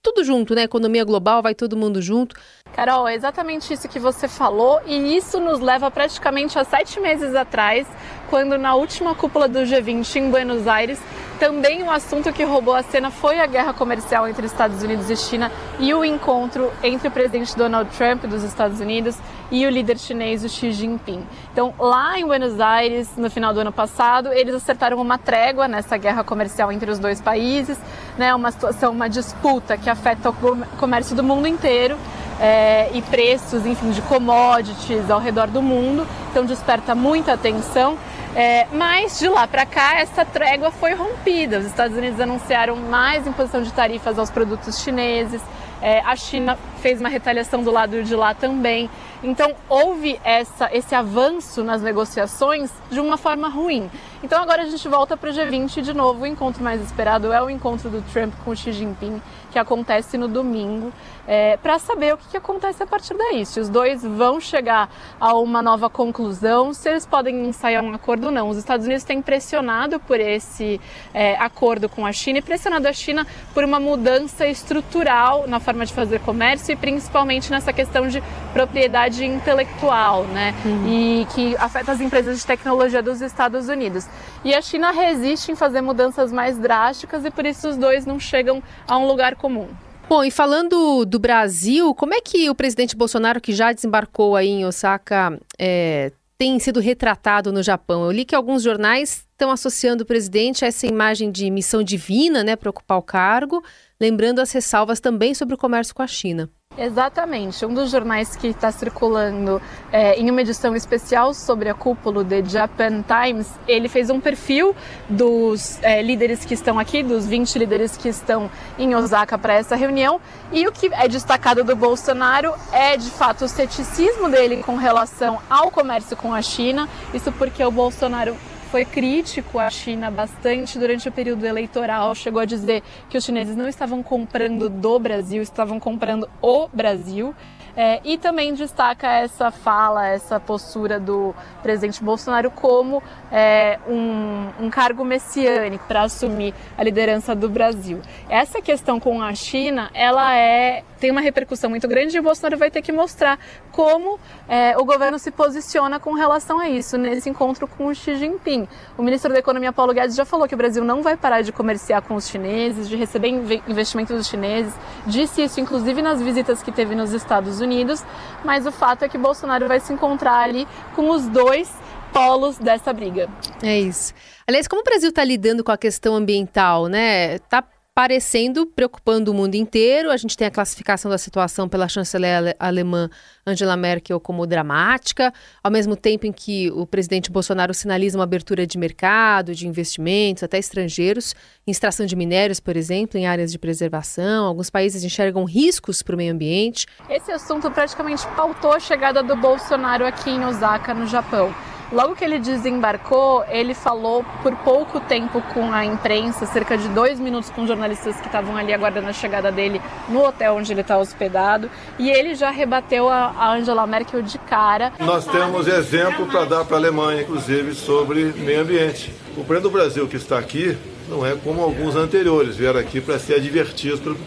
tudo 0.02 0.24
junto, 0.24 0.54
né? 0.54 0.64
Economia 0.64 1.04
global, 1.04 1.42
vai 1.42 1.56
todo 1.56 1.76
mundo 1.76 2.00
junto. 2.00 2.36
Carol, 2.76 3.08
é 3.08 3.16
exatamente 3.16 3.74
isso 3.74 3.90
que 3.90 3.98
você 3.98 4.28
falou, 4.28 4.80
e 4.86 5.18
isso 5.18 5.40
nos 5.40 5.60
leva 5.60 5.90
praticamente 5.90 6.60
a 6.60 6.64
sete 6.64 7.00
meses 7.00 7.34
atrás, 7.34 7.88
quando 8.30 8.56
na 8.58 8.76
última 8.76 9.16
cúpula 9.16 9.48
do 9.48 9.60
G20 9.60 10.16
em 10.18 10.30
Buenos 10.30 10.68
Aires, 10.68 11.00
também 11.36 11.84
um 11.84 11.92
assunto 11.92 12.32
que 12.34 12.44
roubou 12.44 12.74
a 12.74 12.84
cena 12.84 13.12
foi 13.12 13.40
a 13.40 13.46
guerra 13.46 13.74
comercial 13.74 14.28
entre 14.28 14.46
Estados 14.46 14.82
Unidos 14.82 15.10
e 15.10 15.16
China 15.16 15.52
e 15.80 15.94
o 15.94 16.04
encontro 16.04 16.72
entre 16.84 17.08
o 17.08 17.12
presidente 17.12 17.56
Donald 17.56 17.90
Trump 17.96 18.24
dos 18.26 18.44
Estados 18.44 18.80
Unidos 18.80 19.18
e 19.52 19.66
o 19.66 19.70
líder 19.70 19.98
chinês 19.98 20.44
o 20.44 20.50
Xi 20.50 20.72
Jinping. 20.72 21.24
Então, 21.52 21.74
lá 21.78 22.18
em 22.18 22.26
Buenos 22.26 22.60
Aires, 22.60 23.10
no 23.18 23.30
final 23.30 23.54
do 23.54 23.60
ano 23.60 23.72
passado, 23.72 24.32
eles 24.34 24.56
acertaram 24.56 25.00
uma 25.00 25.18
trégua 25.18 25.68
nessa 25.68 25.98
guerra 25.98 26.24
comercial 26.24 26.72
entre 26.72 26.90
os 26.90 27.00
dois 27.00 27.22
países, 27.22 27.78
né, 28.18 28.34
uma 28.34 28.52
situação, 28.52 28.92
uma 28.92 29.10
disputa 29.10 29.78
que 29.78 29.90
afeta 29.90 30.30
o 30.30 30.34
comércio 30.78 31.16
do 31.16 31.24
mundo 31.24 31.48
inteiro. 31.48 31.98
É, 32.38 32.90
e 32.94 33.02
preços, 33.02 33.66
enfim, 33.66 33.92
de 33.92 34.02
commodities 34.02 35.10
ao 35.10 35.22
redor 35.22 35.48
do 35.48 35.62
mundo, 35.62 36.06
então 36.30 36.44
desperta 36.44 36.94
muita 36.94 37.32
atenção. 37.32 37.98
É, 38.36 38.68
mas 38.74 39.18
de 39.18 39.30
lá 39.30 39.48
para 39.48 39.66
cá, 39.66 39.98
essa 40.00 40.26
trégua 40.26 40.70
foi 40.70 40.94
rompida. 40.94 41.60
Os 41.60 41.66
Estados 41.66 41.98
Unidos 41.98 42.20
anunciaram 42.20 42.76
mais 42.76 43.26
imposição 43.26 43.62
de 43.62 43.72
tarifas 43.72 44.20
aos 44.20 44.30
produtos 44.30 44.82
chineses. 44.82 45.42
É, 45.82 46.02
a 46.02 46.16
China 46.18 46.58
fez 46.86 47.00
uma 47.00 47.10
retaliação 47.10 47.64
do 47.64 47.72
lado 47.72 48.04
de 48.04 48.16
lá 48.16 48.36
também. 48.36 48.88
Então 49.24 49.56
houve 49.68 50.20
essa, 50.24 50.70
esse 50.72 50.94
avanço 50.94 51.64
nas 51.64 51.82
negociações 51.82 52.72
de 52.92 53.00
uma 53.00 53.18
forma 53.18 53.50
ruim. 53.50 53.90
Então 54.22 54.40
agora 54.40 54.62
a 54.62 54.66
gente 54.66 54.88
volta 54.88 55.18
para 55.18 55.32
o 55.32 55.34
G20 55.34 55.82
de 55.82 55.94
novo. 55.96 56.22
O 56.22 56.28
encontro 56.28 56.64
mais 56.64 56.80
esperado 56.80 57.34
é 57.34 57.42
o 57.42 57.50
encontro 57.50 57.90
do 57.90 58.04
Trump 58.14 58.36
com 58.44 58.56
Xi 58.56 58.72
Jinping, 58.72 59.20
que 59.52 59.58
acontece 59.58 60.16
no 60.16 60.28
domingo, 60.28 60.92
é, 61.28 61.58
para 61.58 61.80
saber 61.80 62.14
o 62.14 62.18
que, 62.18 62.28
que, 62.30 62.38
acontece 62.38 62.84
a 62.84 62.86
partir 62.86 63.16
daí. 63.16 63.46
Se 63.46 63.60
os 63.60 63.68
dois 63.68 64.04
vão 64.04 64.40
chegar 64.40 64.90
a 65.20 65.34
uma 65.34 65.64
nova 65.64 65.90
conclusão, 65.90 66.72
se 66.72 66.90
eles 66.90 67.06
podem 67.06 67.48
ensaiar 67.48 67.84
um 67.84 67.96
acordo 67.96 68.26
ou 68.26 68.32
não. 68.32 68.50
Os 68.50 68.58
Estados 68.58 68.86
Unidos 68.86 69.04
têm 69.04 69.22
pressionado 69.24 70.00
por 70.00 70.20
esse 70.20 70.80
é, 71.14 71.36
acordo 71.38 71.90
com 71.90 72.06
a 72.06 72.12
China 72.12 72.40
e 72.40 72.42
pressionado 72.44 72.88
a 72.88 72.94
China 72.94 73.26
por 73.54 73.64
uma 73.64 73.80
mudança 73.80 74.46
estrutural 74.46 75.48
na 75.48 75.60
forma 75.60 75.86
de 75.86 75.94
fazer 75.94 76.20
comércio 76.20 76.75
e 76.76 76.78
principalmente 76.78 77.50
nessa 77.50 77.72
questão 77.72 78.08
de 78.08 78.22
propriedade 78.54 79.26
intelectual, 79.26 80.26
né? 80.26 80.54
Uhum. 80.66 80.88
E 80.88 81.28
que 81.34 81.56
afeta 81.56 81.94
as 81.94 82.02
empresas 82.02 82.40
de 82.40 82.46
tecnologia 82.46 83.02
dos 83.02 83.22
Estados 83.22 83.70
Unidos. 83.70 84.06
E 84.44 84.54
a 84.54 84.62
China 84.62 84.92
resiste 84.92 85.52
em 85.52 85.56
fazer 85.56 85.82
mudanças 85.82 86.32
mais 86.32 86.58
drásticas 86.58 87.26
e 87.26 87.32
por 87.32 87.46
isso 87.46 87.70
os 87.70 87.78
dois 87.78 88.06
não 88.06 88.20
chegam 88.20 88.62
a 88.88 88.98
um 88.98 89.08
lugar 89.08 89.36
comum. 89.36 89.68
Bom, 90.08 90.24
e 90.24 90.30
falando 90.30 91.04
do 91.04 91.18
Brasil, 91.18 91.96
como 91.96 92.14
é 92.14 92.22
que 92.22 92.48
o 92.48 92.54
presidente 92.54 92.96
Bolsonaro, 92.96 93.42
que 93.42 93.54
já 93.54 93.74
desembarcou 93.74 94.36
aí 94.36 94.50
em 94.50 94.66
Osaka, 94.66 95.40
é, 95.58 96.12
tem 96.38 96.60
sido 96.60 96.80
retratado 96.80 97.52
no 97.52 97.64
Japão? 97.64 98.06
Eu 98.06 98.12
li 98.12 98.24
que 98.24 98.36
alguns 98.36 98.62
jornais 98.62 99.26
estão 99.32 99.50
associando 99.50 100.04
o 100.04 100.06
presidente 100.06 100.64
a 100.64 100.68
essa 100.68 100.86
imagem 100.86 101.32
de 101.32 101.50
missão 101.50 101.82
divina, 101.82 102.44
né, 102.44 102.56
para 102.56 102.70
ocupar 102.70 103.00
o 103.00 103.02
cargo, 103.02 103.64
lembrando 104.00 104.40
as 104.40 104.52
ressalvas 104.52 105.00
também 105.00 105.34
sobre 105.34 105.56
o 105.56 105.58
comércio 105.58 105.96
com 105.96 106.04
a 106.04 106.08
China. 106.08 106.50
Exatamente. 106.78 107.66
Um 107.66 107.74
dos 107.74 107.90
jornais 107.90 108.36
que 108.36 108.48
está 108.48 108.72
circulando 108.72 109.62
é, 109.92 110.20
em 110.20 110.30
uma 110.30 110.42
edição 110.42 110.76
especial 110.76 111.34
sobre 111.34 111.70
a 111.70 111.74
cúpula 111.74 112.24
de 112.24 112.44
Japan 112.50 113.02
Times, 113.02 113.50
ele 113.68 113.88
fez 113.88 114.10
um 114.10 114.20
perfil 114.20 114.76
dos 115.10 115.82
é, 115.82 116.02
líderes 116.02 116.44
que 116.44 116.54
estão 116.54 116.78
aqui, 116.78 117.02
dos 117.02 117.26
20 117.26 117.60
líderes 117.60 117.96
que 117.96 118.10
estão 118.10 118.52
em 118.78 118.94
Osaka 118.94 119.38
para 119.38 119.54
essa 119.54 119.76
reunião. 119.76 120.20
E 120.52 120.68
o 120.68 120.72
que 120.72 120.92
é 120.94 121.08
destacado 121.08 121.64
do 121.64 121.76
Bolsonaro 121.76 122.54
é, 122.72 122.98
de 122.98 123.10
fato, 123.10 123.46
o 123.46 123.48
ceticismo 123.48 124.30
dele 124.30 124.62
com 124.62 124.76
relação 124.76 125.40
ao 125.50 125.72
comércio 125.72 126.18
com 126.18 126.34
a 126.34 126.42
China. 126.42 126.90
Isso 127.14 127.32
porque 127.32 127.64
o 127.64 127.72
Bolsonaro 127.72 128.36
foi 128.76 128.84
crítico 128.84 129.58
à 129.58 129.70
China 129.70 130.12
bastante 130.12 130.78
durante 130.78 131.08
o 131.08 131.12
período 131.12 131.46
eleitoral, 131.46 132.14
chegou 132.14 132.42
a 132.42 132.46
dizer 132.46 132.84
que 133.10 133.18
os 133.18 133.24
chineses 133.24 133.56
não 133.56 133.70
estavam 133.70 134.04
comprando 134.04 134.68
do 134.68 135.00
Brasil, 135.00 135.42
estavam 135.42 135.80
comprando 135.80 136.28
o 136.42 136.68
Brasil. 136.74 137.34
É, 137.78 138.02
e 138.04 138.18
também 138.18 138.54
destaca 138.54 139.08
essa 139.08 139.50
fala, 139.50 140.08
essa 140.08 140.42
postura 140.42 141.00
do 141.00 141.34
presidente 141.64 142.04
Bolsonaro 142.04 142.52
como 142.52 143.02
é, 143.32 143.80
um, 143.88 144.66
um, 144.66 144.70
cargo 144.70 145.06
messiânico 145.06 145.86
para 145.86 146.04
assumir 146.04 146.54
a 146.78 146.84
liderança 146.84 147.34
do 147.34 147.50
Brasil. 147.50 148.02
Essa 148.30 148.62
questão 148.62 149.00
com 149.00 149.22
a 149.22 149.34
China, 149.36 149.90
ela 149.94 150.36
é 150.36 150.84
tem 151.06 151.12
uma 151.12 151.22
repercussão 151.22 151.70
muito 151.70 151.88
grande 151.88 152.18
e 152.18 152.20
o 152.20 152.24
Bolsonaro 152.24 152.58
vai 152.58 152.72
ter 152.72 152.82
que 152.82 152.92
mostrar 152.92 153.38
como 153.72 154.20
é, 154.50 154.76
o 154.76 154.84
governo 154.84 155.20
se 155.20 155.30
posiciona 155.30 156.00
com 156.00 156.14
relação 156.14 156.60
a 156.60 156.68
isso 156.68 156.98
nesse 156.98 157.30
encontro 157.30 157.68
com 157.68 157.86
o 157.86 157.94
Xi 157.94 158.16
Jinping. 158.16 158.68
O 158.98 159.04
ministro 159.04 159.32
da 159.32 159.38
Economia 159.38 159.72
Paulo 159.72 159.94
Guedes 159.94 160.16
já 160.16 160.26
falou 160.26 160.48
que 160.48 160.56
o 160.56 160.58
Brasil 160.58 160.84
não 160.84 161.04
vai 161.04 161.16
parar 161.16 161.44
de 161.44 161.52
comerciar 161.52 162.02
com 162.02 162.16
os 162.16 162.28
chineses, 162.28 162.90
de 162.90 162.96
receber 162.96 163.28
investimentos 163.68 164.18
dos 164.18 164.28
chineses, 164.28 164.74
disse 165.06 165.44
isso 165.44 165.60
inclusive 165.60 166.02
nas 166.02 166.20
visitas 166.20 166.64
que 166.64 166.72
teve 166.72 166.96
nos 166.96 167.14
Estados 167.14 167.62
Unidos 167.62 168.04
mas 168.44 168.66
o 168.66 168.72
fato 168.72 169.04
é 169.04 169.10
que 169.10 169.18
Bolsonaro 169.18 169.68
vai 169.68 169.80
se 169.80 169.94
encontrar 169.94 170.40
ali 170.40 170.68
com 170.96 171.10
os 171.10 171.28
dois 171.28 171.72
polos 172.14 172.58
dessa 172.58 172.94
briga. 172.94 173.30
É 173.62 173.80
isso. 173.80 174.14
Aliás, 174.48 174.68
como 174.68 174.82
o 174.82 174.84
Brasil 174.84 175.10
está 175.10 175.24
lidando 175.24 175.64
com 175.64 175.72
a 175.72 175.78
questão 175.78 176.16
ambiental, 176.16 176.88
né? 176.88 177.40
Tá 177.40 177.62
parecendo 177.96 178.66
preocupando 178.66 179.32
o 179.32 179.34
mundo 179.34 179.56
inteiro. 179.56 180.12
A 180.12 180.18
gente 180.18 180.36
tem 180.36 180.46
a 180.46 180.52
classificação 180.52 181.10
da 181.10 181.18
situação 181.18 181.70
pela 181.70 181.88
chanceler 181.88 182.54
alemã 182.60 183.10
Angela 183.48 183.78
Merkel 183.78 184.20
como 184.20 184.46
dramática, 184.46 185.34
ao 185.64 185.72
mesmo 185.72 185.96
tempo 185.96 186.28
em 186.28 186.32
que 186.34 186.70
o 186.72 186.86
presidente 186.86 187.32
Bolsonaro 187.32 187.74
sinaliza 187.74 188.18
uma 188.18 188.26
abertura 188.26 188.68
de 188.68 188.78
mercado, 188.78 189.56
de 189.56 189.66
investimentos, 189.66 190.44
até 190.44 190.58
estrangeiros, 190.58 191.34
em 191.66 191.72
extração 191.72 192.06
de 192.06 192.18
minérios, 192.18 192.60
por 192.60 192.76
exemplo, 192.76 193.18
em 193.18 193.28
áreas 193.28 193.50
de 193.50 193.58
preservação. 193.58 194.46
Alguns 194.46 194.70
países 194.70 195.02
enxergam 195.06 195.46
riscos 195.46 196.04
para 196.04 196.16
o 196.16 196.18
meio 196.18 196.34
ambiente. 196.34 196.86
Esse 197.10 197.32
assunto 197.32 197.72
praticamente 197.72 198.28
pautou 198.36 198.74
a 198.74 198.80
chegada 198.80 199.24
do 199.24 199.38
Bolsonaro 199.38 200.06
aqui 200.06 200.30
em 200.30 200.44
Osaka, 200.44 200.94
no 200.94 201.08
Japão. 201.08 201.56
Logo 201.92 202.16
que 202.16 202.26
ele 202.26 202.40
desembarcou, 202.40 203.44
ele 203.48 203.74
falou 203.74 204.26
por 204.42 204.56
pouco 204.58 205.00
tempo 205.00 205.42
com 205.54 205.72
a 205.72 205.86
imprensa, 205.86 206.46
cerca 206.46 206.78
de 206.78 206.88
dois 206.90 207.20
minutos 207.20 207.50
com 207.52 207.68
jornalistas 207.68 208.20
que 208.20 208.26
estavam 208.26 208.58
ali 208.58 208.74
aguardando 208.74 209.08
a 209.08 209.14
chegada 209.14 209.52
dele 209.52 209.80
no 210.10 210.26
hotel 210.26 210.56
onde 210.56 210.72
ele 210.74 210.82
está 210.82 210.98
hospedado, 210.98 211.70
e 212.00 212.10
ele 212.10 212.34
já 212.34 212.50
rebateu 212.50 213.08
a 213.08 213.54
Angela 213.54 213.86
Merkel 213.86 214.22
de 214.24 214.38
cara. 214.40 214.94
Nós 215.00 215.26
temos 215.26 215.68
exemplo 215.68 216.26
para 216.26 216.46
dar 216.46 216.66
para 216.66 216.78
a 216.78 216.80
Alemanha, 216.80 217.22
inclusive, 217.22 217.76
sobre 217.76 218.34
meio 218.34 218.62
ambiente. 218.62 219.14
O 219.38 219.44
presidente 219.44 219.64
do 219.64 219.70
Brasil 219.70 220.08
que 220.08 220.16
está 220.16 220.40
aqui 220.40 220.78
não 221.08 221.26
é 221.26 221.36
como 221.36 221.62
alguns 221.62 221.96
anteriores, 221.96 222.56
vieram 222.56 222.80
aqui 222.80 223.00
para 223.00 223.20
ser 223.20 223.36
advertidos 223.36 224.00
por, 224.00 224.18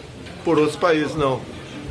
por 0.45 0.59
outros 0.59 0.77
países, 0.77 1.17
não 1.17 1.41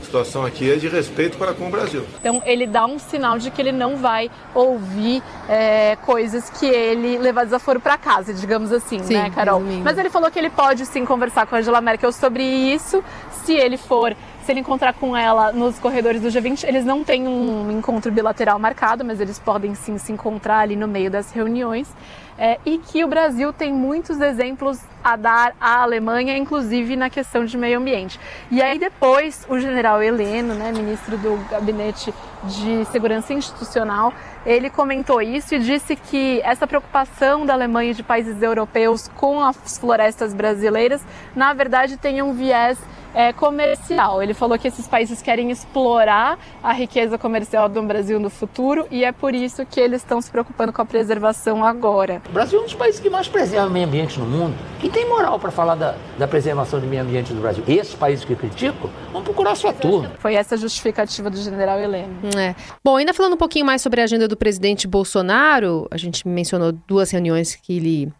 situação 0.07 0.45
aqui 0.45 0.71
é 0.71 0.75
de 0.75 0.87
respeito 0.87 1.37
para 1.37 1.53
com 1.53 1.67
o 1.67 1.69
Brasil. 1.69 2.05
Então 2.19 2.41
ele 2.45 2.65
dá 2.65 2.85
um 2.85 2.97
sinal 2.97 3.37
de 3.37 3.51
que 3.51 3.61
ele 3.61 3.71
não 3.71 3.97
vai 3.97 4.31
ouvir 4.55 5.21
é, 5.47 5.95
coisas 5.97 6.49
que 6.49 6.65
ele 6.65 7.17
levar 7.17 7.43
desaforo 7.43 7.79
para 7.79 7.97
casa, 7.97 8.33
digamos 8.33 8.71
assim, 8.71 8.99
sim, 9.03 9.13
né, 9.13 9.29
Carol? 9.29 9.59
Resumindo. 9.59 9.83
Mas 9.83 9.97
ele 9.97 10.09
falou 10.09 10.31
que 10.31 10.39
ele 10.39 10.49
pode 10.49 10.85
sim 10.85 11.05
conversar 11.05 11.45
com 11.45 11.55
a 11.55 11.59
Angela 11.59 11.81
Merkel 11.81 12.11
sobre 12.11 12.43
isso, 12.43 13.03
se 13.43 13.53
ele 13.53 13.77
for 13.77 14.15
se 14.47 14.53
ele 14.53 14.61
encontrar 14.61 14.93
com 14.93 15.15
ela 15.15 15.51
nos 15.51 15.77
corredores 15.77 16.21
do 16.21 16.29
G20, 16.29 16.63
eles 16.65 16.85
não 16.85 17.03
têm 17.03 17.27
um 17.27 17.69
encontro 17.69 18.09
bilateral 18.09 18.57
marcado, 18.57 19.03
mas 19.03 19.19
eles 19.19 19.37
podem 19.37 19.75
sim 19.75 19.97
se 19.97 20.13
encontrar 20.13 20.59
ali 20.59 20.77
no 20.77 20.87
meio 20.87 21.11
das 21.11 21.33
reuniões. 21.33 21.93
É, 22.38 22.60
e 22.63 22.77
que 22.77 23.03
o 23.03 23.08
Brasil 23.08 23.51
tem 23.51 23.74
muitos 23.74 24.22
exemplos 24.22 24.79
a 25.03 25.16
dar 25.16 25.55
à 25.59 25.81
Alemanha, 25.81 26.38
inclusive 26.38 26.96
na 26.96 27.09
questão 27.09 27.46
de 27.46 27.57
meio 27.57 27.79
ambiente. 27.79 28.20
E 28.51 28.61
aí 28.61 28.77
depois 28.77 29.46
o 29.50 29.57
general 29.57 30.03
Heleno, 30.03 30.53
né, 30.53 30.72
ministro 30.72 31.18
do 31.18 31.38
Gabinete 31.50 32.14
de 32.44 32.85
Segurança 32.85 33.33
Institucional, 33.33 34.14
ele 34.46 34.70
comentou 34.70 35.22
isso 35.22 35.55
e 35.55 35.59
disse 35.59 35.96
que 35.96 36.40
essa 36.44 36.68
preocupação 36.68 37.46
da 37.46 37.53
Alemanha 37.53 37.92
e 37.92 37.96
de 37.96 38.03
países 38.03 38.42
europeus 38.42 39.07
com 39.16 39.42
as 39.42 39.77
florestas 39.79 40.33
brasileiras, 40.33 41.01
na 41.35 41.53
verdade, 41.53 41.98
tem 41.98 42.22
um 42.22 42.33
viés 42.33 42.77
é, 43.18 43.34
comercial. 43.34 44.22
Ele 44.22 44.36
falou 44.36 44.60
que 44.60 44.68
esses 44.68 44.88
países 44.88 45.24
querem 45.24 45.50
explorar 45.50 46.38
a 46.62 46.72
riqueza 46.72 47.18
comercial 47.18 47.68
do 47.68 47.82
Brasil 47.82 48.20
no 48.20 48.30
futuro 48.30 48.88
e 48.92 49.03
é 49.03 49.12
por 49.12 49.34
isso 49.34 49.66
que 49.66 49.80
eles 49.80 50.03
estão 50.03 50.22
se 50.22 50.30
preocupando 50.30 50.72
com 50.72 50.84
a 50.84 50.86
preservação 50.86 51.66
agora. 51.66 52.22
O 52.30 52.32
Brasil 52.32 52.60
é 52.60 52.62
um 52.62 52.66
dos 52.66 52.75
países 52.75 53.00
que 53.00 53.10
mais 53.10 53.27
preserva 53.27 53.66
o 53.66 53.72
meio 53.72 53.88
ambiente 53.88 54.20
no 54.20 54.25
mundo. 54.27 54.56
Quem 54.80 54.92
tem 54.92 55.10
moral 55.10 55.40
para 55.40 55.50
falar 55.50 55.74
da, 55.74 55.96
da 56.16 56.27
preservação 56.27 56.80
do 56.80 56.86
meio 56.86 57.01
ambiente 57.01 57.34
do 57.34 57.42
Brasil? 57.42 57.64
Esses 57.68 57.96
países 57.96 58.24
que 58.24 58.36
criticam 58.36 58.88
vão 59.12 59.24
procurar 59.24 59.56
sua 59.56 59.74
turma. 59.74 60.12
Foi 60.20 60.36
essa 60.36 60.53
a 60.53 60.58
justificativa 60.58 61.27
do 61.32 61.38
general 61.38 61.80
Heleno. 61.80 62.14
É. 62.38 62.53
Bom, 62.84 62.98
ainda 62.98 63.16
falando 63.16 63.34
um 63.34 63.38
pouquinho 63.38 63.66
mais 63.66 63.82
sobre 63.82 64.00
a 64.00 64.03
agenda 64.03 64.27
do 64.27 64.38
presidente 64.38 64.88
Bolsonaro, 64.88 65.88
a 65.90 65.98
gente 65.98 66.27
mencionou 66.27 66.72
duas 66.72 67.10
reuniões 67.10 67.56
que 67.56 67.77
ele 67.77 68.14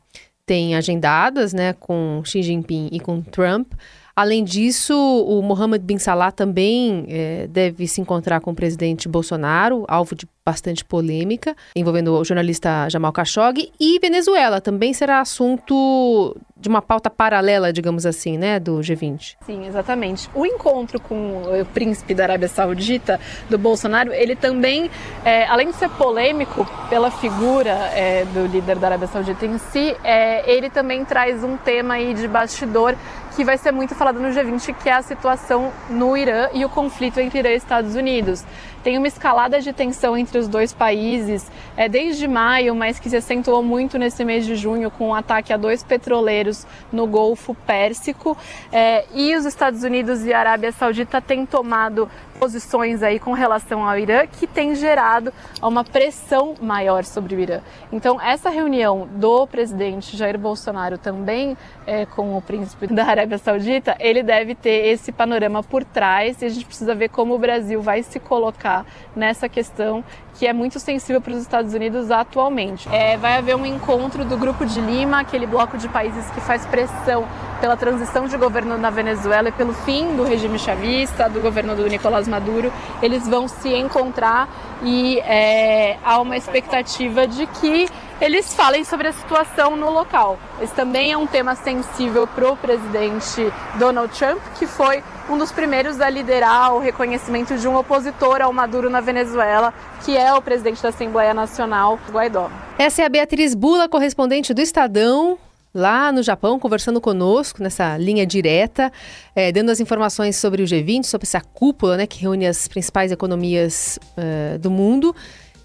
tem 0.44 0.76
agendadas, 0.76 1.54
né, 1.54 1.74
com 1.74 2.22
Xi 2.24 2.42
Jinping 2.42 2.90
e 2.92 3.00
com 3.00 3.22
Trump. 3.22 3.74
Além 4.17 4.43
disso, 4.43 4.95
o 4.95 5.43
Mohammed 5.43 5.86
bin 5.86 5.99
Salah 5.99 6.32
também 6.32 7.06
é, 7.08 7.45
deve 7.51 7.88
se 7.88 8.01
encontrar 8.01 8.41
com 8.41 8.49
o 8.49 8.56
presidente 8.56 9.08
Bolsonaro, 9.08 9.86
alvo 9.88 10.15
de 10.15 10.27
bastante 10.43 10.84
polêmica, 10.84 11.56
envolvendo 11.75 12.17
o 12.17 12.23
jornalista 12.23 12.89
Jamal 12.89 13.12
Khashoggi. 13.12 13.71
E 13.80 13.99
Venezuela 13.99 14.60
também 14.60 14.91
será 14.91 15.19
assunto 15.19 16.36
de 16.56 16.67
uma 16.67 16.82
pauta 16.82 17.10
paralela, 17.10 17.71
digamos 17.71 18.06
assim, 18.08 18.38
né, 18.38 18.60
do 18.60 18.80
G20. 18.80 19.36
Sim, 19.45 19.67
exatamente. 19.67 20.27
O 20.34 20.45
encontro 20.45 20.99
com 20.99 21.43
o 21.43 21.65
príncipe 21.65 22.15
da 22.15 22.23
Arábia 22.23 22.47
Saudita, 22.47 23.19
do 23.47 23.58
Bolsonaro, 23.58 24.12
ele 24.12 24.36
também, 24.36 24.89
é, 25.23 25.45
além 25.45 25.67
de 25.67 25.75
ser 25.75 25.89
polêmico 25.89 26.65
pela 26.89 27.12
figura 27.12 27.71
é, 27.93 28.25
do 28.25 28.47
líder 28.47 28.80
da 28.80 28.88
Arábia 28.88 29.08
Saudita 29.08 29.45
em 29.45 29.60
si, 29.60 29.95
é, 30.03 30.49
ele 30.51 30.71
também 30.71 31.06
traz 31.06 31.43
um 31.43 31.56
tema 31.58 31.95
aí 31.95 32.15
de 32.15 32.27
bastidor 32.27 32.95
que 33.38 33.45
vai 33.45 33.56
ser 33.56 33.71
muito 33.71 33.93
falado 33.93 34.19
no 34.19 34.30
G20, 34.30 34.73
que 34.73 34.89
é 34.89 34.93
a 34.93 35.02
situação 35.04 35.71
no 35.91 36.17
Irã 36.17 36.50
e 36.56 36.65
o 36.65 36.69
conflito 36.69 37.19
entre 37.19 37.38
Irã 37.38 37.50
e 37.50 37.56
Estados 37.56 37.93
Unidos. 37.93 38.43
Tem 38.84 38.97
uma 38.97 39.08
escalada 39.08 39.62
de 39.62 39.71
tensão 39.71 40.17
entre 40.17 40.39
os 40.39 40.47
dois 40.47 40.73
países 40.73 41.52
é, 41.76 41.88
desde 41.88 42.28
maio, 42.28 42.73
mas 42.73 42.97
que 42.97 43.08
se 43.08 43.15
acentuou 43.15 43.62
muito 43.62 44.00
nesse 44.00 44.26
mês 44.26 44.43
de 44.43 44.56
junho 44.56 44.89
com 44.89 45.04
o 45.04 45.08
um 45.10 45.13
ataque 45.13 45.54
a 45.54 45.58
dois 45.58 45.84
petroleiros 45.84 46.65
no 46.91 47.06
Golfo 47.06 47.54
Pérsico. 47.54 48.36
É, 48.71 49.06
e 49.13 49.36
os 49.36 49.45
Estados 49.45 49.84
Unidos 49.84 50.26
e 50.26 50.34
a 50.34 50.39
Arábia 50.39 50.71
Saudita 50.71 51.21
têm 51.21 51.45
tomado 51.45 52.10
posições 52.38 53.04
aí 53.04 53.19
com 53.19 53.34
relação 53.34 53.88
ao 53.88 53.97
Irã 53.97 54.26
que 54.28 54.47
tem 54.47 54.76
gerado 54.76 55.34
uma 55.62 55.84
pressão 55.84 56.56
maior 56.62 57.04
sobre 57.04 57.36
o 57.36 57.39
Irã. 57.39 57.62
Então, 57.91 58.21
essa 58.21 58.50
reunião 58.50 59.08
do 59.12 59.45
presidente 59.47 60.15
Jair 60.15 60.38
Bolsonaro 60.38 60.97
também 60.97 61.58
é, 61.86 62.06
com 62.06 62.38
o 62.38 62.41
príncipe 62.41 62.88
da 62.88 63.06
Arábia 63.06 63.38
Saudita, 63.38 63.95
ele 64.00 64.23
deve 64.23 64.56
ter 64.56 64.88
esse 64.88 65.12
panorama 65.12 65.63
por 65.63 65.84
trás 65.84 66.41
e 66.41 66.45
a 66.45 66.50
gente 66.50 66.65
precisa 66.65 66.93
ver 66.95 67.10
como 67.10 67.34
o 67.36 67.39
Brasil 67.39 67.82
vai 67.82 68.04
se 68.04 68.19
colocar 68.19 68.86
nessa 69.15 69.50
questão 69.50 70.04
que 70.38 70.45
é 70.45 70.54
muito 70.54 70.80
sensível 70.80 71.19
para 71.19 71.34
os 71.34 71.41
Estados 71.41 71.73
Unidos 71.73 72.12
atualmente. 72.12 72.88
É, 72.91 73.17
vai 73.17 73.38
haver 73.38 73.56
um 73.56 73.65
encontro 73.65 74.23
do 74.23 74.38
Grupo 74.38 74.65
de 74.65 74.80
Lima, 74.80 75.19
aquele 75.21 75.47
bloco 75.47 75.78
de 75.78 75.89
países 75.89 76.30
que 76.32 76.39
faz 76.39 76.65
pressão 76.65 77.28
pela 77.60 77.76
transição 77.76 78.28
de 78.28 78.38
governo 78.38 78.78
na 78.78 78.91
Venezuela 78.91 79.50
e 79.50 79.52
pelo 79.52 79.73
fim 79.73 80.15
do 80.15 80.23
regime 80.23 80.60
chavista, 80.60 81.28
do 81.28 81.41
governo 81.41 81.76
do 81.76 81.88
Nicolás 81.88 82.28
Maduro. 82.28 82.71
Eles 83.02 83.28
vão 83.28 83.47
se 83.47 83.73
encontrar 83.73 84.47
e 84.84 85.19
é, 85.21 85.97
há 86.06 86.21
uma 86.21 86.38
expectativa 86.38 87.26
de 87.26 87.47
que 87.47 87.88
eles 88.19 88.53
falem 88.53 88.84
sobre 88.84 89.08
a 89.08 89.13
situação 89.13 89.75
no 89.75 89.91
local. 89.91 90.39
Esse 90.62 90.73
também 90.73 91.12
é 91.12 91.17
um 91.17 91.27
tema 91.27 91.56
sensível 91.56 92.25
para 92.25 92.51
o 92.51 92.58
presidente 92.58 93.51
Donald 93.77 94.12
Trump, 94.17 94.39
que 94.58 94.65
foi 94.65 95.03
um 95.30 95.38
dos 95.38 95.51
primeiros 95.51 96.01
a 96.01 96.10
liderar 96.10 96.73
o 96.73 96.80
reconhecimento 96.80 97.58
de 97.58 97.67
um 97.67 97.75
opositor 97.75 98.41
ao 98.41 98.51
Maduro 98.51 98.89
na 98.89 99.01
Venezuela, 99.01 99.73
que 100.03 100.17
é 100.17 100.34
o 100.34 100.41
presidente 100.41 100.82
da 100.82 100.89
Assembleia 100.89 101.34
Nacional, 101.34 101.99
Guaidó. 102.12 102.49
Essa 102.77 103.03
é 103.03 103.06
a 103.06 103.10
Beatriz 103.10 103.53
Bula, 103.53 103.88
correspondente 103.88 104.53
do 104.53 104.62
Estadão. 104.62 105.38
lá 105.73 106.12
no 106.12 106.23
Japão, 106.23 106.58
conversando 106.58 106.99
conosco 106.99 107.62
nessa 107.62 107.97
linha 107.97 108.25
direta, 108.25 108.91
é, 109.36 109.51
dando 109.51 109.69
as 109.69 109.80
informações 109.80 110.36
sobre 110.36 110.63
o 110.63 110.65
G20, 110.65 111.03
sobre 111.03 111.27
essa 111.27 111.39
cúpula 111.39 111.97
né, 111.97 112.08
que 112.08 112.21
reúne 112.21 112.47
as 112.47 112.67
principais 112.67 113.12
economias 113.12 113.99
uh, 114.17 114.58
do 114.58 114.71
mundo. 114.71 115.15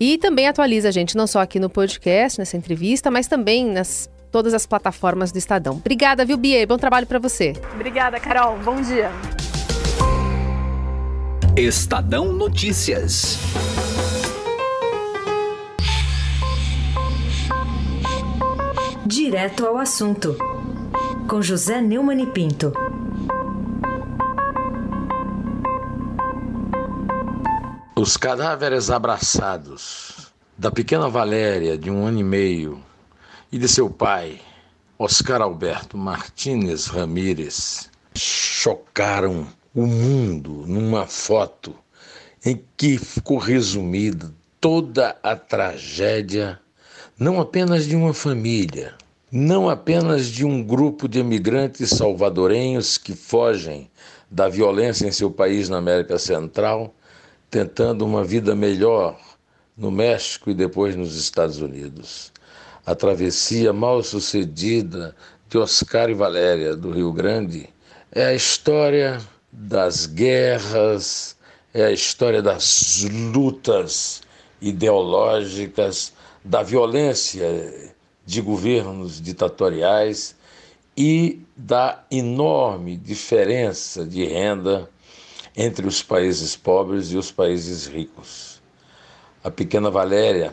E 0.05 0.19
também 0.19 0.49
atualiza 0.49 0.89
a 0.89 0.91
gente, 0.91 1.17
não 1.17 1.29
só 1.29 1.41
aqui 1.41 1.61
no 1.61 1.71
podcast, 1.71 2.37
nessa 2.37 2.57
entrevista, 2.57 3.09
mas 3.09 3.29
também 3.29 3.71
nas 3.71 4.11
todas 4.33 4.53
as 4.53 4.67
plataformas 4.67 5.31
do 5.31 5.39
Estadão. 5.39 5.75
Obrigada, 5.75 6.25
viu, 6.25 6.37
Bia? 6.37 6.67
Bom 6.67 6.77
trabalho 6.77 7.07
para 7.07 7.21
você. 7.21 7.53
Obrigada, 7.73 8.19
Carol. 8.19 8.59
Bom 8.65 8.81
dia. 8.81 9.13
Estadão 11.57 12.33
Notícias. 12.33 13.39
Direto 19.07 19.67
ao 19.67 19.79
assunto, 19.79 20.37
com 21.29 21.41
José 21.41 21.81
Neumann 21.81 22.25
e 22.25 22.27
Pinto. 22.27 22.73
Os 28.03 28.17
cadáveres 28.17 28.91
abraçados 28.91 30.33
da 30.59 30.73
pequena 30.73 31.09
Valéria, 31.09 31.79
de 31.79 31.89
um 31.89 32.05
ano 32.05 32.19
e 32.19 32.25
meio, 32.25 32.83
e 33.53 33.57
de 33.57 33.69
seu 33.69 33.89
pai, 33.89 34.41
Oscar 34.99 35.41
Alberto 35.41 35.97
Martínez 35.97 36.87
Ramírez, 36.87 37.89
chocaram 38.13 39.47
o 39.73 39.87
mundo 39.87 40.65
numa 40.67 41.07
foto 41.07 41.77
em 42.45 42.61
que 42.77 42.99
ficou 42.99 43.39
resumida 43.39 44.35
toda 44.61 45.17
a 45.23 45.37
tragédia, 45.37 46.59
não 47.17 47.41
apenas 47.41 47.87
de 47.87 47.95
uma 47.95 48.13
família, 48.13 48.95
não 49.31 49.71
apenas 49.71 50.27
de 50.27 50.45
um 50.45 50.61
grupo 50.61 51.07
de 51.07 51.21
imigrantes 51.21 51.91
salvadorenhos 51.91 52.99
que 52.99 53.15
fogem 53.15 53.89
da 54.29 54.49
violência 54.49 55.07
em 55.07 55.13
seu 55.13 55.31
país 55.31 55.69
na 55.69 55.79
América 55.79 56.19
Central, 56.19 56.93
tentando 57.53 58.07
uma 58.07 58.25
vida 58.25 58.57
melhor 58.57 59.21
no 59.77 59.91
México 59.91 60.49
e 60.49 60.55
depois 60.55 60.97
nos 60.97 61.15
Estados 61.17 61.59
Unidos. 61.59 62.33
A 62.87 62.95
travessia 62.95 63.75
mal 63.75 64.03
sucedida 64.03 65.15
de 65.51 65.59
Oscar 65.59 66.09
e 66.09 66.15
Valéria 66.15 66.75
do 66.75 66.91
Rio 66.91 67.13
Grande 67.13 67.69
é 68.11 68.25
a 68.25 68.35
história 68.35 69.21
das 69.53 70.07
guerras, 70.07 71.37
é 71.75 71.85
a 71.85 71.93
história 71.93 72.41
das 72.41 73.05
lutas 73.35 74.23
ideológicas, 74.59 76.15
da 76.43 76.63
violência 76.63 77.93
de 78.25 78.41
governos 78.41 79.21
ditatoriais 79.21 80.35
e 80.97 81.43
da 81.55 82.03
enorme 82.11 82.97
diferença 82.97 84.07
de 84.07 84.25
renda 84.25 84.89
entre 85.57 85.87
os 85.87 86.03
países 86.03 86.57
pobres 86.57 87.13
e 87.13 87.17
os 87.17 87.31
países 87.31 87.87
ricos. 87.87 88.63
A 89.45 89.51
pequena 89.51 89.91
Valéria 89.91 90.53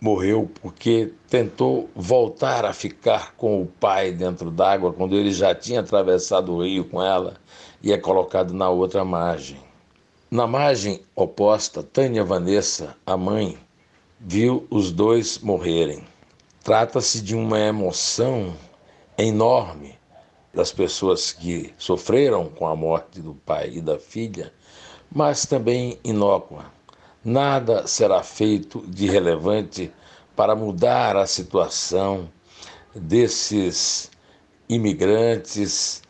morreu 0.00 0.50
porque 0.60 1.12
tentou 1.28 1.90
voltar 1.94 2.64
a 2.64 2.72
ficar 2.72 3.34
com 3.34 3.62
o 3.62 3.66
pai 3.66 4.12
dentro 4.12 4.50
d'água 4.50 4.92
quando 4.92 5.16
ele 5.16 5.32
já 5.32 5.54
tinha 5.54 5.80
atravessado 5.80 6.52
o 6.52 6.62
rio 6.62 6.84
com 6.84 7.02
ela 7.02 7.34
e 7.82 7.92
é 7.92 7.98
colocado 7.98 8.52
na 8.52 8.68
outra 8.68 9.04
margem. 9.04 9.58
Na 10.30 10.46
margem 10.46 11.00
oposta, 11.14 11.82
Tânia 11.82 12.24
Vanessa, 12.24 12.96
a 13.06 13.16
mãe, 13.16 13.56
viu 14.20 14.66
os 14.70 14.92
dois 14.92 15.38
morrerem. 15.38 16.04
Trata-se 16.62 17.22
de 17.22 17.34
uma 17.34 17.58
emoção 17.58 18.54
enorme 19.16 19.95
das 20.56 20.72
pessoas 20.72 21.32
que 21.32 21.74
sofreram 21.76 22.48
com 22.48 22.66
a 22.66 22.74
morte 22.74 23.20
do 23.20 23.34
pai 23.34 23.72
e 23.74 23.80
da 23.82 23.98
filha, 23.98 24.50
mas 25.14 25.44
também 25.44 25.98
inócua. 26.02 26.64
Nada 27.22 27.86
será 27.86 28.22
feito 28.22 28.82
de 28.88 29.06
relevante 29.06 29.92
para 30.34 30.56
mudar 30.56 31.14
a 31.14 31.26
situação 31.26 32.30
desses 32.94 34.10
imigrantes, 34.66 36.02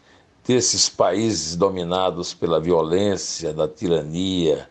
desses 0.46 0.88
países 0.88 1.56
dominados 1.56 2.32
pela 2.32 2.60
violência, 2.60 3.52
da 3.52 3.66
tirania 3.66 4.70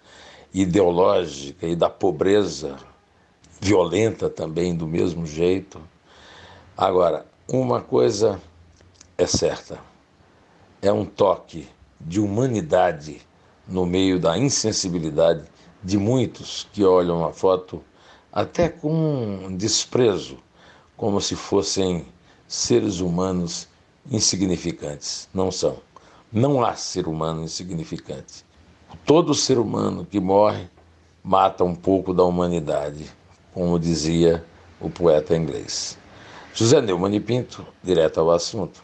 ideológica 0.54 1.68
e 1.68 1.76
da 1.76 1.90
pobreza 1.90 2.78
violenta 3.60 4.30
também 4.30 4.74
do 4.74 4.88
mesmo 4.88 5.26
jeito. 5.26 5.82
Agora, 6.78 7.26
uma 7.46 7.82
coisa 7.82 8.40
é 9.18 9.26
certa: 9.26 9.80
é 10.82 10.92
um 10.92 11.06
toque 11.06 11.68
de 12.00 12.20
humanidade 12.20 13.22
no 13.68 13.86
meio 13.86 14.20
da 14.20 14.38
insensibilidade 14.38 15.44
de 15.84 15.98
muitos 15.98 16.68
que 16.74 16.84
olham 16.84 17.26
a 17.26 17.32
foto 17.32 17.84
até 18.32 18.68
com 18.68 19.56
desprezo, 19.56 20.38
como 20.98 21.22
se 21.22 21.36
fossem 21.36 22.06
seres 22.48 23.00
humanos 23.00 23.68
insignificantes. 24.12 25.30
Não 25.34 25.52
são. 25.52 25.78
Não 26.32 26.64
há 26.64 26.76
ser 26.76 27.08
humano 27.08 27.44
insignificante. 27.44 28.46
Todo 29.06 29.34
ser 29.34 29.58
humano 29.58 30.06
que 30.06 30.20
morre 30.20 30.68
mata 31.24 31.64
um 31.64 31.74
pouco 31.74 32.14
da 32.14 32.24
humanidade 32.24 33.10
como 33.54 33.80
dizia 33.80 34.44
o 34.82 34.90
poeta 34.90 35.36
inglês. 35.36 35.98
José 36.54 36.82
Neumann 36.82 37.16
e 37.16 37.20
Pinto, 37.20 37.66
direto 37.84 38.20
ao 38.20 38.32
assunto. 38.32 38.84